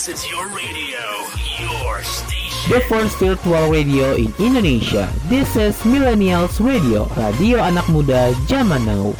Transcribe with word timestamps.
This 0.00 0.24
is 0.24 0.32
your 0.32 0.48
radio, 0.56 1.04
your 1.60 2.00
station. 2.00 2.72
The 2.72 2.80
first 2.88 3.20
virtual 3.20 3.68
radio 3.68 4.16
in 4.16 4.32
Indonesia. 4.40 5.12
This 5.28 5.60
is 5.60 5.76
Millennials 5.84 6.56
Radio, 6.56 7.04
radio 7.20 7.60
anak 7.60 7.84
muda 7.92 8.32
zaman 8.48 8.80
now. 8.88 9.12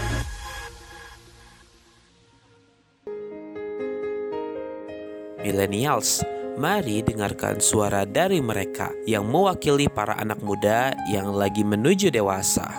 Millennials, 5.44 6.24
mari 6.56 7.04
dengarkan 7.04 7.60
suara 7.60 8.08
dari 8.08 8.40
mereka 8.40 8.88
yang 9.04 9.28
mewakili 9.28 9.84
para 9.84 10.16
anak 10.16 10.40
muda 10.40 10.96
yang 11.12 11.28
lagi 11.36 11.60
menuju 11.60 12.08
dewasa. 12.08 12.72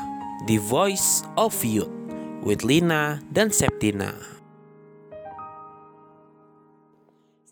The 0.50 0.58
Voice 0.58 1.22
of 1.38 1.54
Youth 1.62 1.94
with 2.42 2.66
Lina 2.66 3.22
dan 3.30 3.54
Septina. 3.54 4.41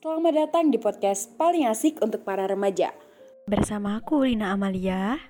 Selamat 0.09 0.49
datang 0.49 0.73
di 0.73 0.81
podcast 0.81 1.37
paling 1.37 1.69
asik 1.69 2.01
untuk 2.01 2.25
para 2.25 2.49
remaja. 2.49 2.89
Bersama 3.45 4.01
aku 4.01 4.25
Lina 4.25 4.57
Amalia 4.57 5.21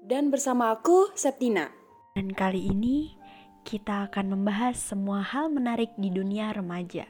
Dan 0.00 0.32
bersama 0.32 0.72
aku, 0.72 1.12
Septina. 1.12 1.68
dan 2.16 2.32
kali 2.32 2.64
ini 2.64 3.12
kita 3.60 4.08
akan 4.08 4.32
membahas 4.32 4.80
semua 4.80 5.20
hal 5.20 5.52
menarik 5.52 5.92
di 6.00 6.08
dunia 6.08 6.48
remaja. 6.48 7.04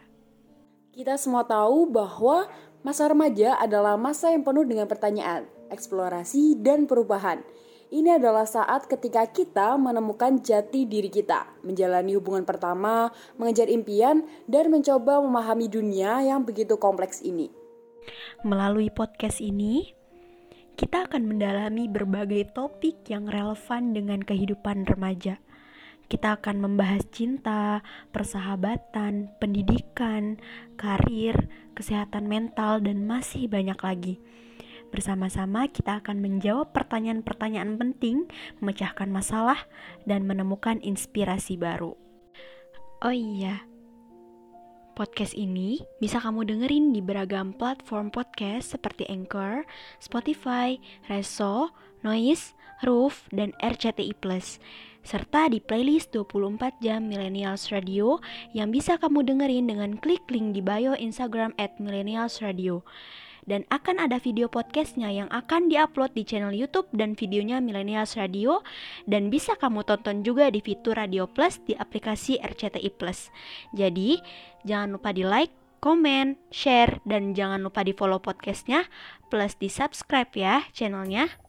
Kita 0.91 1.15
semua 1.15 1.47
tahu 1.47 1.87
bahwa 1.87 2.51
masa 2.83 3.07
remaja 3.07 3.55
adalah 3.55 3.95
masa 3.95 4.35
yang 4.35 4.43
penuh 4.43 4.66
dengan 4.66 4.91
pertanyaan, 4.91 5.47
eksplorasi, 5.71 6.59
dan 6.59 6.91
perubahan. 6.91 7.38
Ini 7.87 8.19
adalah 8.19 8.43
saat 8.51 8.91
ketika 8.91 9.31
kita 9.31 9.79
menemukan 9.79 10.43
jati 10.43 10.91
diri 10.91 11.07
kita, 11.07 11.47
menjalani 11.63 12.19
hubungan 12.19 12.43
pertama, 12.43 13.15
mengejar 13.39 13.71
impian, 13.71 14.27
dan 14.51 14.75
mencoba 14.75 15.23
memahami 15.23 15.71
dunia 15.71 16.19
yang 16.27 16.43
begitu 16.43 16.75
kompleks 16.83 17.23
ini. 17.23 17.47
Melalui 18.43 18.91
podcast 18.91 19.39
ini, 19.39 19.95
kita 20.75 21.07
akan 21.07 21.30
mendalami 21.30 21.87
berbagai 21.87 22.51
topik 22.59 23.07
yang 23.07 23.30
relevan 23.30 23.95
dengan 23.95 24.19
kehidupan 24.19 24.91
remaja. 24.91 25.38
Kita 26.10 26.43
akan 26.43 26.63
membahas 26.66 27.07
cinta, 27.15 27.87
persahabatan, 28.10 29.30
pendidikan, 29.38 30.43
karir, 30.75 31.51
kesehatan 31.79 32.27
mental, 32.27 32.82
dan 32.82 33.07
masih 33.07 33.47
banyak 33.47 33.79
lagi. 33.79 34.15
Bersama-sama 34.97 35.69
kita 35.69 36.01
akan 36.01 36.25
menjawab 36.25 36.73
pertanyaan-pertanyaan 36.73 37.77
penting, 37.77 38.33
memecahkan 38.65 39.13
masalah, 39.13 39.69
dan 40.09 40.25
menemukan 40.25 40.80
inspirasi 40.80 41.61
baru. 41.61 41.93
Oh 43.05 43.13
iya, 43.13 43.61
podcast 44.97 45.37
ini 45.37 45.85
bisa 46.01 46.16
kamu 46.16 46.49
dengerin 46.49 46.97
di 46.97 47.05
beragam 47.05 47.53
platform 47.53 48.09
podcast 48.09 48.73
seperti 48.73 49.05
Anchor, 49.13 49.69
Spotify, 50.01 50.80
Reso, 51.13 51.77
Noise, 52.01 52.57
Roof, 52.81 53.29
dan 53.37 53.53
RCTI 53.60 54.16
serta 55.05 55.53
di 55.53 55.60
playlist 55.60 56.16
24 56.16 56.81
jam 56.81 57.05
Millennials 57.05 57.69
Radio 57.69 58.19
yang 58.57 58.73
bisa 58.73 58.97
kamu 58.97 59.29
dengerin 59.29 59.69
dengan 59.69 60.01
klik 60.01 60.25
link 60.33 60.57
di 60.57 60.65
bio 60.65 60.97
Instagram 60.97 61.53
at 61.60 61.77
Millennials 61.77 62.41
Radio. 62.41 62.81
Dan 63.47 63.63
akan 63.71 64.03
ada 64.03 64.19
video 64.19 64.50
podcastnya 64.50 65.09
yang 65.09 65.31
akan 65.31 65.71
diupload 65.71 66.12
di 66.19 66.27
channel 66.27 66.50
YouTube 66.50 66.91
dan 66.91 67.15
videonya 67.15 67.62
Millennials 67.62 68.19
Radio 68.19 68.66
dan 69.06 69.31
bisa 69.31 69.55
kamu 69.55 69.87
tonton 69.87 70.27
juga 70.27 70.50
di 70.50 70.59
fitur 70.59 70.99
Radio 70.99 71.31
Plus 71.31 71.62
di 71.62 71.78
aplikasi 71.78 72.43
RCTI 72.43 72.91
Plus. 72.93 73.31
Jadi, 73.71 74.19
jangan 74.66 74.99
lupa 74.99 75.15
di 75.15 75.22
like, 75.22 75.55
komen, 75.78 76.34
share, 76.50 76.99
dan 77.06 77.31
jangan 77.38 77.62
lupa 77.62 77.87
di 77.87 77.94
follow 77.94 78.19
podcastnya 78.19 78.91
plus 79.31 79.55
di 79.55 79.71
subscribe 79.71 80.34
ya 80.34 80.66
channelnya. 80.75 81.46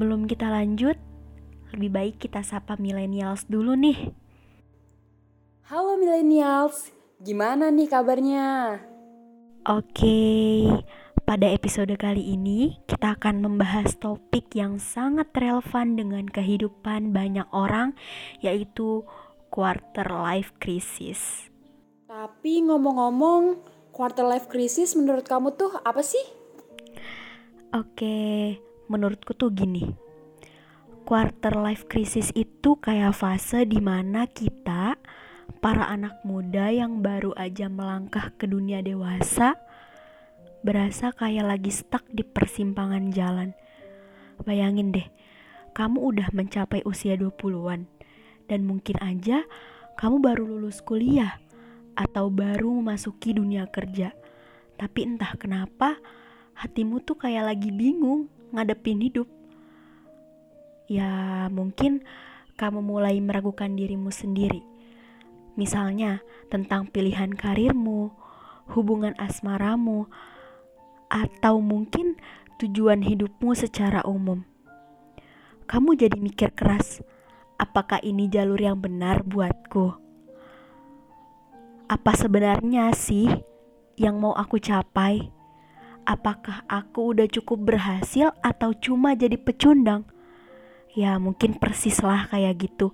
Sebelum 0.00 0.24
kita 0.24 0.48
lanjut, 0.48 0.96
lebih 1.76 1.92
baik 1.92 2.24
kita 2.24 2.40
sapa 2.40 2.80
millennials 2.80 3.44
dulu 3.44 3.76
nih. 3.76 4.16
Halo 5.68 6.00
millennials, 6.00 6.88
gimana 7.20 7.68
nih 7.68 7.84
kabarnya? 7.84 8.80
Oke, 9.68 10.64
pada 11.28 11.44
episode 11.52 11.92
kali 12.00 12.32
ini 12.32 12.80
kita 12.88 13.12
akan 13.12 13.44
membahas 13.44 13.92
topik 14.00 14.48
yang 14.56 14.80
sangat 14.80 15.28
relevan 15.36 16.00
dengan 16.00 16.24
kehidupan 16.24 17.12
banyak 17.12 17.44
orang, 17.52 17.92
yaitu 18.40 19.04
quarter 19.52 20.08
life 20.08 20.56
crisis. 20.56 21.52
Tapi 22.08 22.64
ngomong-ngomong, 22.64 23.60
quarter 23.92 24.24
life 24.24 24.48
crisis 24.48 24.96
menurut 24.96 25.28
kamu 25.28 25.52
tuh 25.60 25.76
apa 25.84 26.00
sih? 26.00 26.24
Oke, 27.76 28.56
menurutku 28.90 29.38
tuh 29.38 29.54
gini. 29.54 29.94
Quarter 31.06 31.54
life 31.54 31.86
crisis 31.86 32.34
itu 32.34 32.74
kayak 32.82 33.14
fase 33.14 33.62
di 33.62 33.78
mana 33.78 34.26
kita 34.26 34.98
para 35.62 35.86
anak 35.86 36.26
muda 36.26 36.74
yang 36.74 36.98
baru 36.98 37.30
aja 37.38 37.70
melangkah 37.70 38.34
ke 38.34 38.50
dunia 38.50 38.82
dewasa 38.82 39.54
berasa 40.60 41.14
kayak 41.16 41.56
lagi 41.56 41.72
stuck 41.72 42.04
di 42.12 42.20
persimpangan 42.20 43.08
jalan. 43.14 43.56
Bayangin 44.44 44.92
deh, 44.92 45.08
kamu 45.72 45.98
udah 46.00 46.28
mencapai 46.36 46.84
usia 46.84 47.16
20-an 47.16 47.88
dan 48.50 48.60
mungkin 48.66 48.98
aja 49.00 49.46
kamu 49.96 50.20
baru 50.20 50.44
lulus 50.44 50.84
kuliah 50.84 51.40
atau 51.96 52.28
baru 52.28 52.80
memasuki 52.80 53.36
dunia 53.36 53.68
kerja. 53.68 54.12
Tapi 54.80 55.00
entah 55.04 55.36
kenapa 55.36 56.00
hatimu 56.56 57.04
tuh 57.04 57.20
kayak 57.20 57.52
lagi 57.52 57.68
bingung 57.72 58.32
ngadepin 58.54 59.02
hidup. 59.02 59.28
Ya, 60.90 61.46
mungkin 61.50 62.02
kamu 62.58 62.82
mulai 62.82 63.18
meragukan 63.22 63.72
dirimu 63.72 64.10
sendiri 64.10 64.70
Misalnya 65.60 66.24
tentang 66.48 66.86
pilihan 66.88 67.34
karirmu, 67.34 68.14
hubungan 68.72 69.12
asmaramu, 69.18 70.06
atau 71.12 71.58
mungkin 71.58 72.16
tujuan 72.62 73.02
hidupmu 73.02 73.52
secara 73.52 74.00
umum. 74.06 74.46
Kamu 75.66 75.98
jadi 75.98 76.18
mikir 76.18 76.54
keras, 76.54 77.02
apakah 77.58 77.98
ini 78.00 78.30
jalur 78.30 78.56
yang 78.56 78.78
benar 78.78 79.20
buatku? 79.26 80.00
Apa 81.90 82.14
sebenarnya 82.14 82.94
sih 82.94 83.26
yang 83.98 84.22
mau 84.22 84.32
aku 84.32 84.62
capai? 84.62 85.28
Apakah 86.08 86.64
aku 86.68 87.16
udah 87.16 87.28
cukup 87.28 87.74
berhasil 87.74 88.32
atau 88.40 88.72
cuma 88.76 89.12
jadi 89.16 89.36
pecundang? 89.36 90.04
Ya 90.90 91.22
mungkin 91.22 91.54
persis 91.54 92.02
lah 92.02 92.26
kayak 92.26 92.66
gitu 92.66 92.90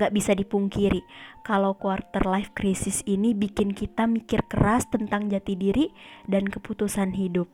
Gak 0.00 0.16
bisa 0.16 0.32
dipungkiri 0.32 1.04
Kalau 1.44 1.76
quarter 1.76 2.24
life 2.24 2.56
crisis 2.56 3.04
ini 3.04 3.36
bikin 3.36 3.76
kita 3.76 4.08
mikir 4.08 4.48
keras 4.48 4.88
tentang 4.88 5.28
jati 5.28 5.52
diri 5.52 5.92
dan 6.24 6.48
keputusan 6.48 7.12
hidup 7.12 7.44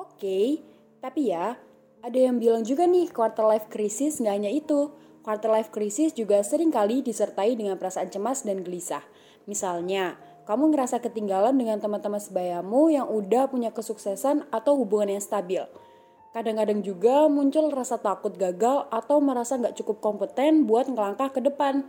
Oke, 0.00 0.56
tapi 1.04 1.36
ya 1.36 1.60
ada 2.00 2.16
yang 2.16 2.40
bilang 2.40 2.64
juga 2.64 2.88
nih 2.88 3.12
quarter 3.12 3.44
life 3.44 3.68
crisis 3.68 4.24
gak 4.24 4.40
hanya 4.40 4.48
itu 4.48 4.88
Quarter 5.24 5.48
life 5.48 5.72
crisis 5.72 6.12
juga 6.12 6.44
sering 6.44 6.68
kali 6.68 7.00
disertai 7.00 7.56
dengan 7.56 7.80
perasaan 7.80 8.12
cemas 8.12 8.44
dan 8.44 8.60
gelisah. 8.60 9.00
Misalnya, 9.48 10.20
kamu 10.44 10.76
ngerasa 10.76 11.00
ketinggalan 11.00 11.56
dengan 11.56 11.80
teman-teman 11.80 12.20
sebayamu 12.20 12.92
yang 12.92 13.08
udah 13.08 13.48
punya 13.48 13.72
kesuksesan 13.72 14.48
atau 14.52 14.76
hubungan 14.76 15.16
yang 15.16 15.24
stabil. 15.24 15.64
Kadang-kadang 16.36 16.84
juga 16.84 17.30
muncul 17.30 17.70
rasa 17.72 17.96
takut 17.96 18.34
gagal 18.36 18.90
atau 18.92 19.22
merasa 19.24 19.56
nggak 19.56 19.78
cukup 19.80 20.04
kompeten 20.04 20.68
buat 20.68 20.90
ngelangkah 20.90 21.32
ke 21.32 21.40
depan. 21.40 21.86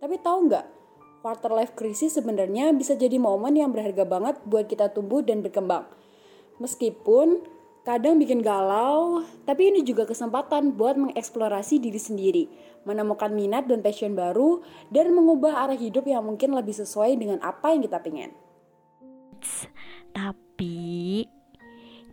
Tapi 0.00 0.16
tahu 0.22 0.48
nggak, 0.48 0.66
quarter 1.20 1.52
life 1.52 1.76
crisis 1.76 2.16
sebenarnya 2.16 2.72
bisa 2.72 2.96
jadi 2.96 3.20
momen 3.20 3.58
yang 3.58 3.74
berharga 3.74 4.08
banget 4.08 4.40
buat 4.48 4.64
kita 4.64 4.94
tumbuh 4.96 5.20
dan 5.20 5.44
berkembang. 5.44 5.84
Meskipun 6.62 7.44
kadang 7.84 8.16
bikin 8.16 8.40
galau, 8.40 9.24
tapi 9.44 9.74
ini 9.74 9.84
juga 9.84 10.08
kesempatan 10.08 10.76
buat 10.76 10.96
mengeksplorasi 10.96 11.80
diri 11.80 12.00
sendiri, 12.00 12.44
menemukan 12.88 13.32
minat 13.32 13.68
dan 13.68 13.84
passion 13.84 14.16
baru, 14.16 14.64
dan 14.88 15.12
mengubah 15.12 15.66
arah 15.66 15.78
hidup 15.78 16.08
yang 16.08 16.24
mungkin 16.24 16.56
lebih 16.56 16.72
sesuai 16.72 17.16
dengan 17.20 17.38
apa 17.44 17.72
yang 17.72 17.84
kita 17.84 17.98
pengen. 18.00 18.32
Tapi 20.10 21.24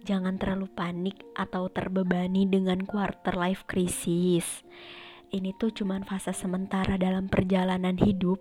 Jangan 0.08 0.40
terlalu 0.40 0.72
panik 0.72 1.20
atau 1.36 1.68
terbebani 1.68 2.48
dengan 2.48 2.80
quarter 2.88 3.36
life 3.36 3.68
crisis. 3.68 4.64
Ini 5.36 5.52
tuh 5.60 5.76
cuman 5.76 6.08
fase 6.08 6.32
sementara 6.32 6.96
dalam 6.96 7.28
perjalanan 7.28 8.00
hidup. 8.00 8.40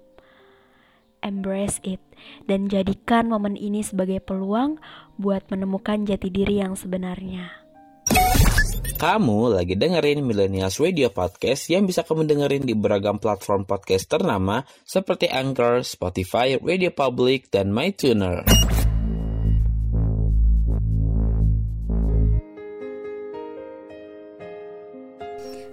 Embrace 1.27 1.83
it 1.83 1.99
dan 2.47 2.71
jadikan 2.71 3.27
momen 3.27 3.59
ini 3.59 3.83
sebagai 3.83 4.23
peluang 4.23 4.79
buat 5.19 5.51
menemukan 5.51 6.07
jati 6.07 6.31
diri 6.31 6.63
yang 6.63 6.79
sebenarnya. 6.79 7.66
Kamu 8.97 9.53
lagi 9.53 9.77
dengerin 9.77 10.25
Millennials 10.25 10.81
Radio 10.81 11.13
Podcast 11.13 11.69
yang 11.69 11.85
bisa 11.85 12.01
kamu 12.01 12.25
dengerin 12.25 12.65
di 12.65 12.73
beragam 12.73 13.21
platform 13.21 13.69
podcast 13.69 14.09
ternama 14.09 14.65
seperti 14.89 15.29
Anchor, 15.29 15.85
Spotify, 15.85 16.57
Radio 16.57 16.89
Public, 16.89 17.53
dan 17.53 17.77
MyTuner. 17.77 18.41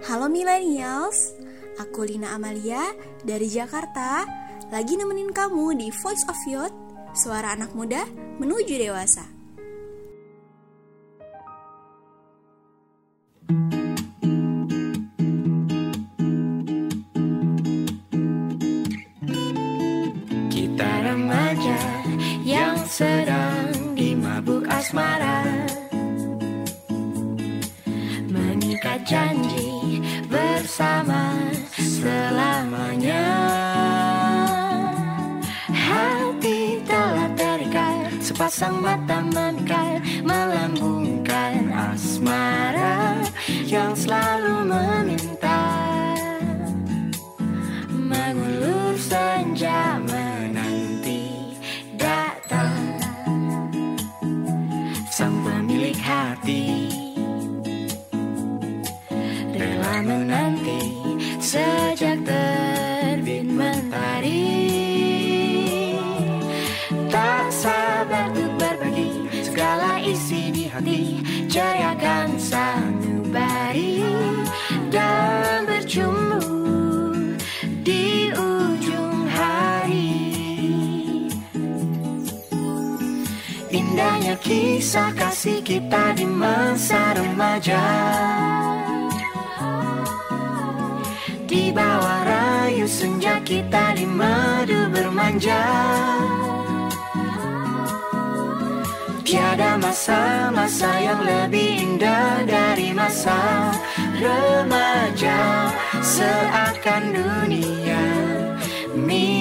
Halo 0.04 0.28
millennials, 0.28 1.32
aku 1.80 2.04
Lina 2.04 2.36
Amalia 2.36 2.92
dari 3.24 3.48
Jakarta 3.48 4.28
Lagi 4.68 5.00
nemenin 5.00 5.32
kamu 5.32 5.80
di 5.80 5.88
Voice 5.92 6.24
of 6.28 6.38
Youth, 6.44 6.76
suara 7.16 7.56
anak 7.56 7.72
muda 7.72 8.04
menuju 8.36 8.74
dewasa 8.80 9.33
Kita 20.48 20.90
remaja 21.04 21.80
yang 22.40 22.80
sedang 22.88 23.92
dimabuk 23.92 24.64
asmara. 24.64 25.44
Mengikat 28.32 29.04
janji 29.04 30.00
bersama 30.32 31.36
selamanya. 31.76 33.28
Hati 35.68 36.80
telah 36.88 37.28
terikat 37.36 38.08
Sepasang 38.24 38.80
mata 38.80 39.20
memikat 39.20 39.93
Yang 43.74 44.06
selalu 44.06 44.70
kisah 84.44 85.16
kasih 85.16 85.64
kita 85.64 86.12
di 86.12 86.28
masa 86.28 87.16
remaja. 87.16 87.80
Di 91.48 91.72
bawah 91.72 92.20
rayu 92.28 92.84
senja 92.84 93.40
kita 93.40 93.96
di 93.96 94.04
madu 94.04 94.92
bermanja. 94.92 95.64
Tiada 99.24 99.80
masa-masa 99.80 100.92
yang 101.00 101.24
lebih 101.24 101.80
indah 101.80 102.44
dari 102.44 102.92
masa 102.92 103.72
remaja. 104.20 105.72
Seakan 106.04 107.02
dunia 107.16 108.04
milik 108.92 109.33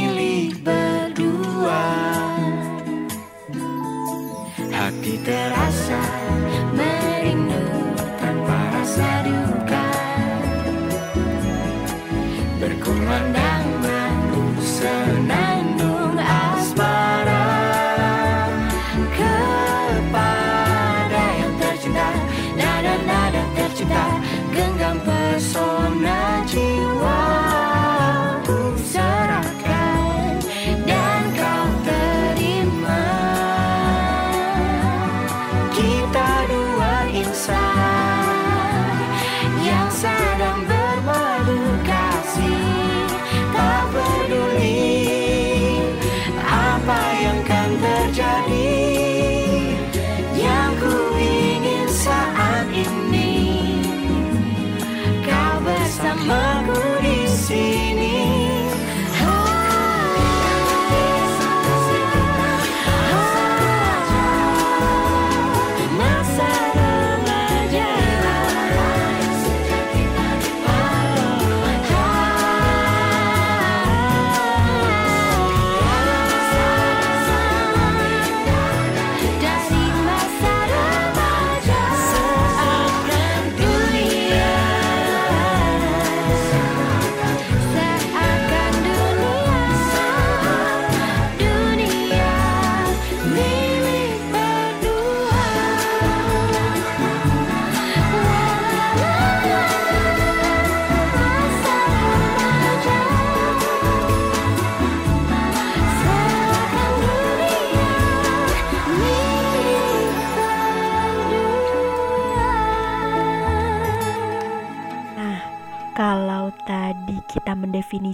Hati 5.43 5.51
terasa 5.51 5.99
merindu 5.99 6.22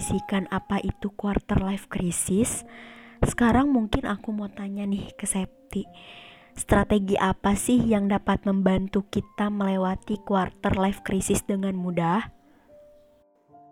mendefinisikan 0.00 0.48
apa 0.48 0.80
itu 0.80 1.12
quarter 1.12 1.60
life 1.60 1.84
crisis, 1.92 2.64
sekarang 3.20 3.68
mungkin 3.68 4.08
aku 4.08 4.32
mau 4.32 4.48
tanya 4.48 4.88
nih 4.88 5.12
ke 5.12 5.28
Septi. 5.28 5.84
Strategi 6.56 7.20
apa 7.20 7.52
sih 7.52 7.76
yang 7.76 8.08
dapat 8.08 8.48
membantu 8.48 9.04
kita 9.12 9.52
melewati 9.52 10.16
quarter 10.24 10.72
life 10.80 11.04
crisis 11.04 11.44
dengan 11.44 11.76
mudah? 11.76 12.32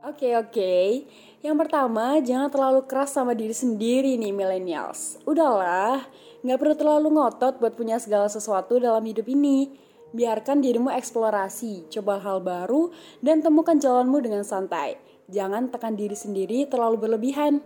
Oke 0.04 0.37
oke, 0.37 1.08
yang 1.40 1.56
pertama 1.56 2.20
jangan 2.20 2.52
terlalu 2.52 2.85
keras 2.85 3.16
sama 3.16 3.32
diri 3.32 3.56
sendiri 3.56 4.20
nih 4.20 4.37
millennials. 4.37 5.16
Udahlah, 5.25 6.04
nggak 6.44 6.58
perlu 6.61 6.75
terlalu 6.76 7.08
ngotot 7.16 7.56
buat 7.56 7.73
punya 7.73 7.97
segala 7.97 8.28
sesuatu 8.28 8.76
dalam 8.76 9.00
hidup 9.00 9.25
ini. 9.32 9.73
Biarkan 10.12 10.61
dirimu 10.61 10.92
eksplorasi, 10.92 11.88
coba 11.88 12.20
hal 12.20 12.44
baru, 12.44 12.92
dan 13.25 13.40
temukan 13.40 13.80
jalanmu 13.80 14.20
dengan 14.20 14.44
santai. 14.44 15.08
Jangan 15.28 15.68
tekan 15.68 15.92
diri 15.92 16.16
sendiri 16.16 16.64
terlalu 16.64 17.04
berlebihan. 17.04 17.61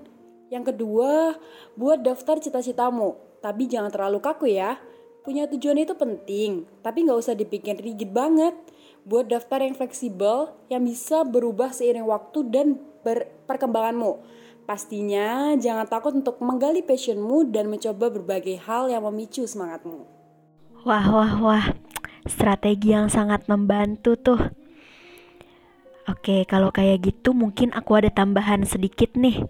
Yang 0.51 0.75
kedua, 0.75 1.39
buat 1.79 2.03
daftar 2.03 2.43
cita-citamu, 2.43 3.39
tapi 3.39 3.71
jangan 3.71 3.89
terlalu 3.89 4.19
kaku 4.19 4.51
ya. 4.51 4.77
Punya 5.23 5.47
tujuan 5.47 5.79
itu 5.79 5.95
penting, 5.95 6.67
tapi 6.83 7.07
nggak 7.07 7.19
usah 7.23 7.39
dipikir 7.39 7.79
rigid 7.79 8.11
banget. 8.11 8.53
Buat 9.07 9.31
daftar 9.31 9.63
yang 9.63 9.79
fleksibel, 9.79 10.51
yang 10.67 10.83
bisa 10.83 11.23
berubah 11.23 11.71
seiring 11.71 12.07
waktu 12.07 12.39
dan 12.51 12.83
perkembanganmu. 13.47 14.19
Pastinya 14.67 15.55
jangan 15.59 15.87
takut 15.91 16.15
untuk 16.15 16.39
menggali 16.39 16.87
passionmu 16.87 17.51
dan 17.51 17.67
mencoba 17.67 18.11
berbagai 18.11 18.63
hal 18.63 18.91
yang 18.91 19.03
memicu 19.07 19.47
semangatmu. 19.47 20.07
Wah, 20.83 21.07
wah, 21.11 21.33
wah. 21.39 21.67
Strategi 22.27 22.95
yang 22.95 23.11
sangat 23.11 23.47
membantu 23.51 24.15
tuh. 24.19 24.62
Oke, 26.11 26.43
kalau 26.51 26.75
kayak 26.75 27.07
gitu 27.07 27.31
mungkin 27.31 27.71
aku 27.71 27.95
ada 27.95 28.11
tambahan 28.11 28.67
sedikit 28.67 29.15
nih. 29.15 29.47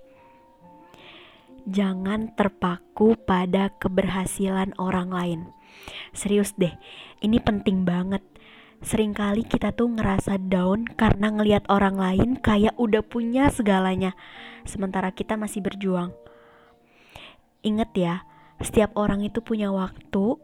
Jangan 1.64 2.36
terpaku 2.36 3.16
pada 3.16 3.72
keberhasilan 3.80 4.76
orang 4.76 5.08
lain. 5.08 5.40
Serius 6.12 6.52
deh, 6.60 6.74
ini 7.24 7.40
penting 7.40 7.88
banget. 7.88 8.20
Seringkali 8.82 9.46
kita 9.46 9.72
tuh 9.72 9.94
ngerasa 9.94 10.36
down 10.42 10.84
karena 10.84 11.30
ngelihat 11.32 11.64
orang 11.70 11.96
lain 11.96 12.36
kayak 12.36 12.74
udah 12.76 13.00
punya 13.00 13.48
segalanya, 13.48 14.12
sementara 14.68 15.14
kita 15.14 15.38
masih 15.38 15.62
berjuang. 15.62 16.12
Ingat 17.62 17.94
ya, 17.94 18.14
setiap 18.58 18.92
orang 18.98 19.22
itu 19.22 19.38
punya 19.38 19.70
waktu, 19.70 20.36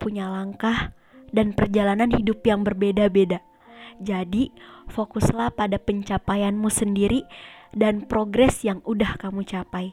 punya 0.00 0.32
langkah, 0.32 0.96
dan 1.28 1.52
perjalanan 1.52 2.08
hidup 2.08 2.40
yang 2.42 2.64
berbeda-beda. 2.64 3.44
Jadi, 4.00 4.48
fokuslah 4.90 5.54
pada 5.54 5.80
pencapaianmu 5.80 6.68
sendiri 6.68 7.24
dan 7.74 8.06
progres 8.06 8.62
yang 8.62 8.80
udah 8.86 9.18
kamu 9.18 9.42
capai. 9.44 9.92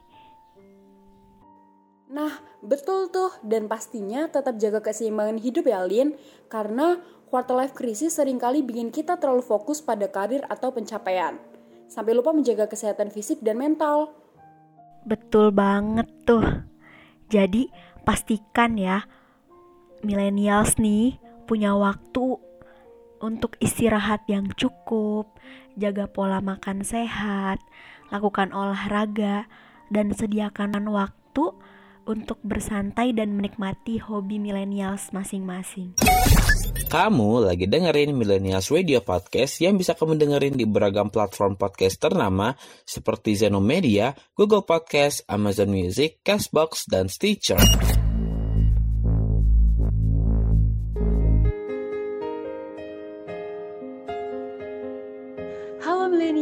Nah, 2.12 2.44
betul 2.60 3.08
tuh. 3.08 3.32
Dan 3.40 3.72
pastinya 3.72 4.28
tetap 4.28 4.60
jaga 4.60 4.84
keseimbangan 4.84 5.40
hidup 5.40 5.64
ya, 5.64 5.82
Lin. 5.88 6.20
Karena 6.52 7.00
quarter 7.32 7.56
life 7.56 7.72
crisis 7.72 8.20
sering 8.20 8.36
kali 8.36 8.60
bikin 8.60 8.92
kita 8.92 9.16
terlalu 9.16 9.42
fokus 9.42 9.80
pada 9.80 10.12
karir 10.12 10.44
atau 10.52 10.76
pencapaian. 10.76 11.40
Sampai 11.88 12.12
lupa 12.12 12.36
menjaga 12.36 12.68
kesehatan 12.68 13.12
fisik 13.16 13.40
dan 13.40 13.56
mental. 13.56 14.12
Betul 15.08 15.56
banget 15.56 16.08
tuh. 16.28 16.44
Jadi, 17.32 17.72
pastikan 18.04 18.76
ya, 18.76 19.08
millennials 20.04 20.76
nih 20.76 21.16
punya 21.48 21.80
waktu 21.80 22.51
untuk 23.22 23.56
istirahat 23.62 24.26
yang 24.28 24.50
cukup, 24.58 25.30
jaga 25.78 26.10
pola 26.10 26.42
makan 26.42 26.82
sehat, 26.82 27.62
lakukan 28.10 28.52
olahraga, 28.52 29.46
dan 29.94 30.12
sediakan 30.12 30.90
waktu 30.90 31.54
untuk 32.10 32.42
bersantai 32.42 33.14
dan 33.14 33.38
menikmati 33.38 34.02
hobi 34.02 34.42
millennials 34.42 35.14
masing-masing. 35.14 35.96
Kamu 36.92 37.48
lagi 37.48 37.72
dengerin 37.72 38.12
Millennials 38.12 38.68
Radio 38.68 39.00
Podcast 39.00 39.64
yang 39.64 39.80
bisa 39.80 39.96
kamu 39.96 40.20
dengerin 40.20 40.60
di 40.60 40.68
beragam 40.68 41.08
platform 41.08 41.56
podcast 41.56 42.04
ternama 42.04 42.52
seperti 42.84 43.32
Zenomedia, 43.40 44.12
Google 44.36 44.68
Podcast, 44.68 45.24
Amazon 45.32 45.72
Music, 45.72 46.20
Castbox, 46.20 46.92
dan 46.92 47.08
Stitcher. 47.08 47.64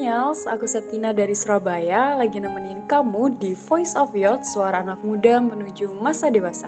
Millennials, 0.09 0.49
aku 0.49 0.65
Septina 0.65 1.13
dari 1.13 1.37
Surabaya 1.37 2.17
lagi 2.17 2.41
nemenin 2.41 2.81
kamu 2.89 3.37
di 3.37 3.53
Voice 3.53 3.93
of 3.93 4.09
Youth, 4.17 4.41
suara 4.41 4.81
anak 4.81 5.05
muda 5.05 5.37
menuju 5.37 5.93
masa 6.01 6.33
dewasa. 6.33 6.65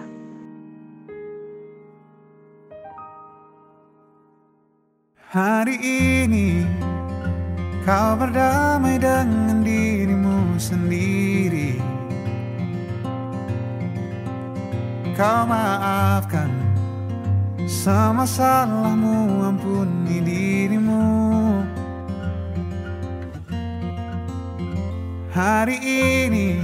Hari 5.34 5.74
ini 5.74 6.62
kau 7.82 8.14
berdamai 8.14 9.02
dengan 9.02 9.66
dirimu 9.66 10.54
sendiri. 10.62 11.82
Kau 15.18 15.42
maafkan 15.50 16.52
semua 17.66 18.22
salahmu, 18.22 19.42
ampuni 19.42 20.22
dirimu. 20.22 21.51
Hari 25.32 25.80
ini 25.80 26.60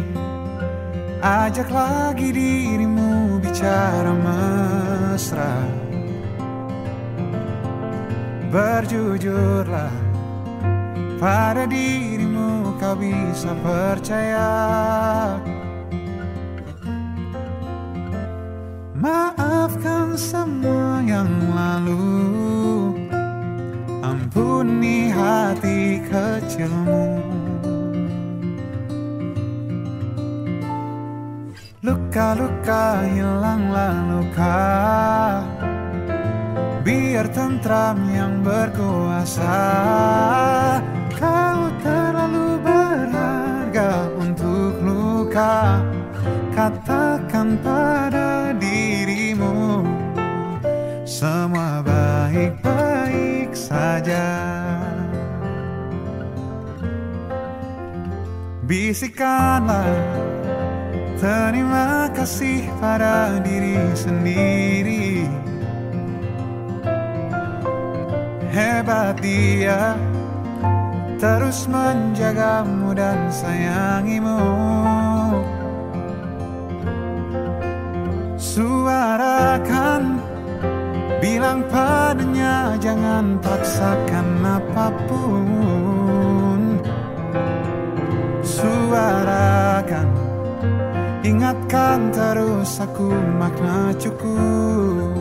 Ajak 1.25 1.73
lagi 1.73 2.29
dirimu 2.29 3.41
bicara 3.41 4.13
mesra. 4.13 5.57
Berjujurlah 8.53 9.89
pada 11.17 11.65
dirimu 11.65 12.77
kau 12.77 12.93
bisa 12.93 13.57
percaya. 13.65 14.53
Maafkan 18.93 20.13
semua 20.13 21.01
yang 21.09 21.33
lalu. 21.57 22.05
Ampuni 24.05 25.09
hati 25.09 26.05
kecilmu 26.05 27.38
Luka-luka 31.79 33.07
hilanglah 33.07 33.95
luka 34.11 34.59
Biar 36.83 37.31
tentram 37.31 38.03
yang 38.11 38.43
berkuasa. 38.43 39.63
Kau 41.15 41.71
terlalu 41.79 42.59
berharga 42.67 44.11
untuk 44.19 44.75
luka. 44.83 45.79
Katakan 46.51 47.55
pada 47.63 48.51
dirimu 48.59 49.87
Semua 51.07 51.79
baik-baik 51.87 53.55
saja. 53.55 54.27
Bisikanlah 58.67 59.95
Terima 61.19 62.07
kasih 62.15 62.71
pada 62.79 63.43
diri 63.43 63.75
sendiri. 63.99 65.27
Hebat 68.55 69.19
dia 69.19 69.99
Terus 71.19 71.67
menjagamu 71.67 72.95
dan 72.95 73.27
sayangimu. 73.35 74.39
Suarakan 78.39 80.23
Bilang 81.19 81.67
padanya 81.67 82.79
jangan 82.79 83.43
paksakan 83.43 84.39
apa 84.47 84.87
pun. 85.11 86.79
Suarakan 88.47 90.28
Ingatkan 91.38 92.11
terus 92.11 92.83
aku 92.83 93.14
makna 93.38 93.95
cukup. 93.95 95.14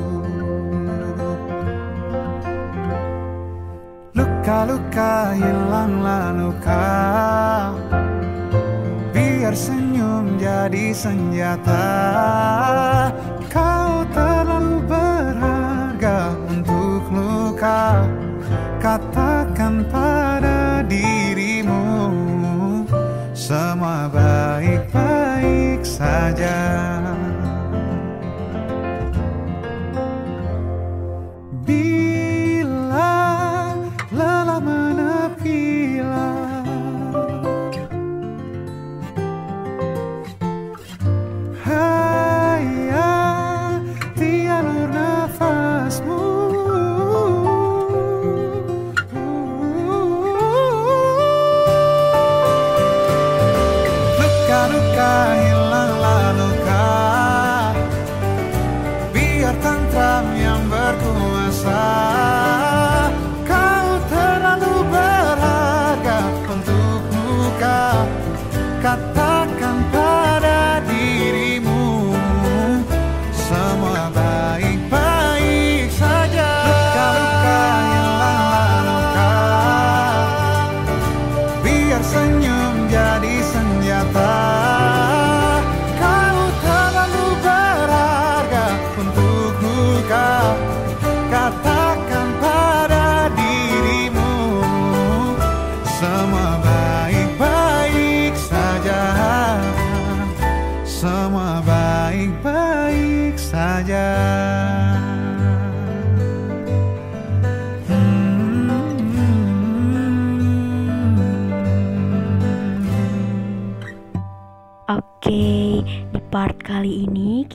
Luka-luka 4.17 5.37
hilanglah 5.37 6.33
luka. 6.33 6.89
Biar 9.13 9.53
senyum 9.53 10.41
jadi 10.41 10.89
senjata. 10.89 11.85
Kau 13.53 14.01
terlalu 14.09 14.81
berharga 14.89 16.33
untuk 16.49 17.13
luka. 17.13 18.09
Katakan 18.81 19.85
pada 19.93 20.81
dirimu 20.81 21.85
semua 23.37 24.09
baik-baik 24.09 25.06
saja. 25.97 27.16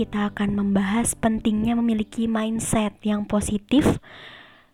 Kita 0.02 0.34
akan 0.34 0.58
membahas 0.58 1.14
pentingnya 1.14 1.78
memiliki 1.78 2.26
mindset 2.26 2.90
yang 3.06 3.22
positif 3.22 4.02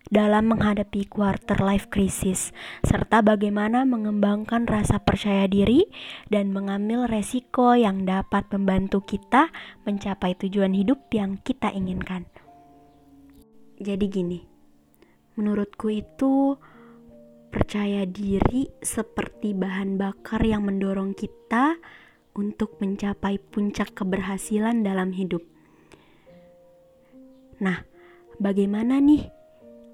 dalam 0.08 0.48
menghadapi 0.48 1.04
quarter 1.04 1.60
life 1.60 1.92
crisis, 1.92 2.56
serta 2.80 3.20
bagaimana 3.20 3.84
mengembangkan 3.84 4.64
rasa 4.64 4.96
percaya 4.96 5.44
diri 5.44 5.84
dan 6.32 6.48
mengambil 6.48 7.04
resiko 7.04 7.76
yang 7.76 8.08
dapat 8.08 8.48
membantu 8.56 9.04
kita 9.04 9.52
mencapai 9.84 10.32
tujuan 10.32 10.72
hidup 10.72 11.12
yang 11.12 11.36
kita 11.44 11.68
inginkan. 11.76 12.24
Jadi 13.76 14.08
gini, 14.08 14.40
menurutku 15.36 15.92
itu 15.92 16.56
percaya 17.52 18.08
diri 18.08 18.64
seperti 18.80 19.52
bahan 19.52 20.00
bakar 20.00 20.40
yang 20.40 20.64
mendorong 20.64 21.12
kita 21.12 21.76
untuk 22.38 22.78
mencapai 22.78 23.42
puncak 23.42 23.98
keberhasilan 23.98 24.86
dalam 24.86 25.10
hidup. 25.10 25.42
Nah, 27.58 27.82
bagaimana 28.38 29.02
nih 29.02 29.26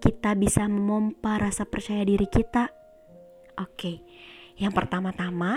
kita 0.04 0.37
bisa 0.37 0.68
memompa 0.68 1.40
rasa 1.40 1.64
percaya 1.64 2.04
diri 2.04 2.28
kita? 2.28 2.68
Oke, 3.57 4.04
yang 4.61 4.76
pertama-tama, 4.76 5.57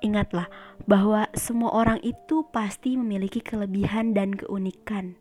ingatlah 0.00 0.48
bahwa 0.88 1.28
semua 1.36 1.76
orang 1.76 2.00
itu 2.00 2.48
pasti 2.48 2.96
memiliki 2.96 3.44
kelebihan 3.44 4.16
dan 4.16 4.32
keunikan. 4.32 5.20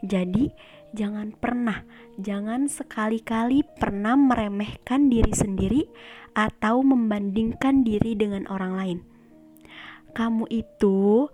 Jadi, 0.00 0.48
jangan 0.96 1.36
pernah, 1.36 1.84
jangan 2.16 2.72
sekali-kali 2.72 3.60
pernah 3.76 4.16
meremehkan 4.16 5.12
diri 5.12 5.36
sendiri 5.36 5.84
atau 6.32 6.80
membandingkan 6.80 7.84
diri 7.84 8.16
dengan 8.16 8.48
orang 8.48 8.72
lain 8.76 9.15
kamu 10.16 10.48
itu 10.48 11.28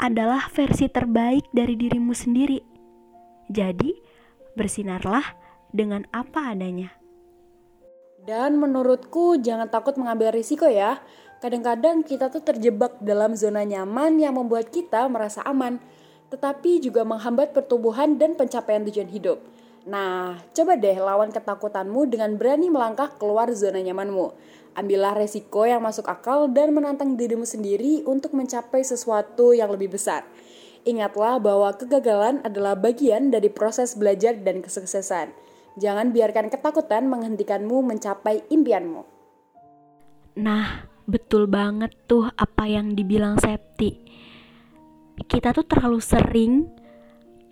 adalah 0.00 0.48
versi 0.48 0.88
terbaik 0.88 1.52
dari 1.52 1.76
dirimu 1.76 2.16
sendiri. 2.16 2.56
Jadi, 3.52 3.92
bersinarlah 4.56 5.20
dengan 5.68 6.08
apa 6.08 6.56
adanya. 6.56 6.88
Dan 8.24 8.56
menurutku 8.56 9.36
jangan 9.36 9.68
takut 9.68 10.00
mengambil 10.00 10.32
risiko 10.32 10.64
ya. 10.64 11.04
Kadang-kadang 11.44 12.00
kita 12.00 12.32
tuh 12.32 12.40
terjebak 12.40 12.96
dalam 13.04 13.36
zona 13.36 13.60
nyaman 13.64 14.16
yang 14.16 14.40
membuat 14.40 14.72
kita 14.72 15.04
merasa 15.12 15.44
aman, 15.44 15.76
tetapi 16.32 16.80
juga 16.80 17.04
menghambat 17.04 17.52
pertumbuhan 17.52 18.16
dan 18.16 18.36
pencapaian 18.36 18.84
tujuan 18.88 19.08
hidup. 19.08 19.40
Nah, 19.88 20.36
coba 20.52 20.76
deh 20.76 21.00
lawan 21.00 21.32
ketakutanmu 21.32 22.08
dengan 22.12 22.36
berani 22.36 22.68
melangkah 22.68 23.08
keluar 23.16 23.48
zona 23.56 23.80
nyamanmu. 23.80 24.36
Ambillah 24.78 25.18
resiko 25.18 25.66
yang 25.66 25.82
masuk 25.82 26.06
akal 26.06 26.46
dan 26.46 26.70
menantang 26.70 27.18
dirimu 27.18 27.42
sendiri 27.42 28.06
untuk 28.06 28.32
mencapai 28.32 28.86
sesuatu 28.86 29.50
yang 29.50 29.68
lebih 29.74 29.94
besar. 29.98 30.22
Ingatlah 30.86 31.42
bahwa 31.42 31.74
kegagalan 31.76 32.40
adalah 32.40 32.78
bagian 32.78 33.28
dari 33.28 33.52
proses 33.52 33.98
belajar 33.98 34.38
dan 34.40 34.64
kesuksesan. 34.64 35.34
Jangan 35.76 36.14
biarkan 36.14 36.48
ketakutan 36.48 37.10
menghentikanmu 37.10 37.84
mencapai 37.84 38.46
impianmu. 38.48 39.04
Nah, 40.40 40.88
betul 41.04 41.50
banget 41.50 41.92
tuh 42.08 42.30
apa 42.32 42.64
yang 42.64 42.96
dibilang 42.96 43.36
Septi. 43.36 43.92
Kita 45.20 45.52
tuh 45.52 45.68
terlalu 45.68 46.00
sering 46.00 46.52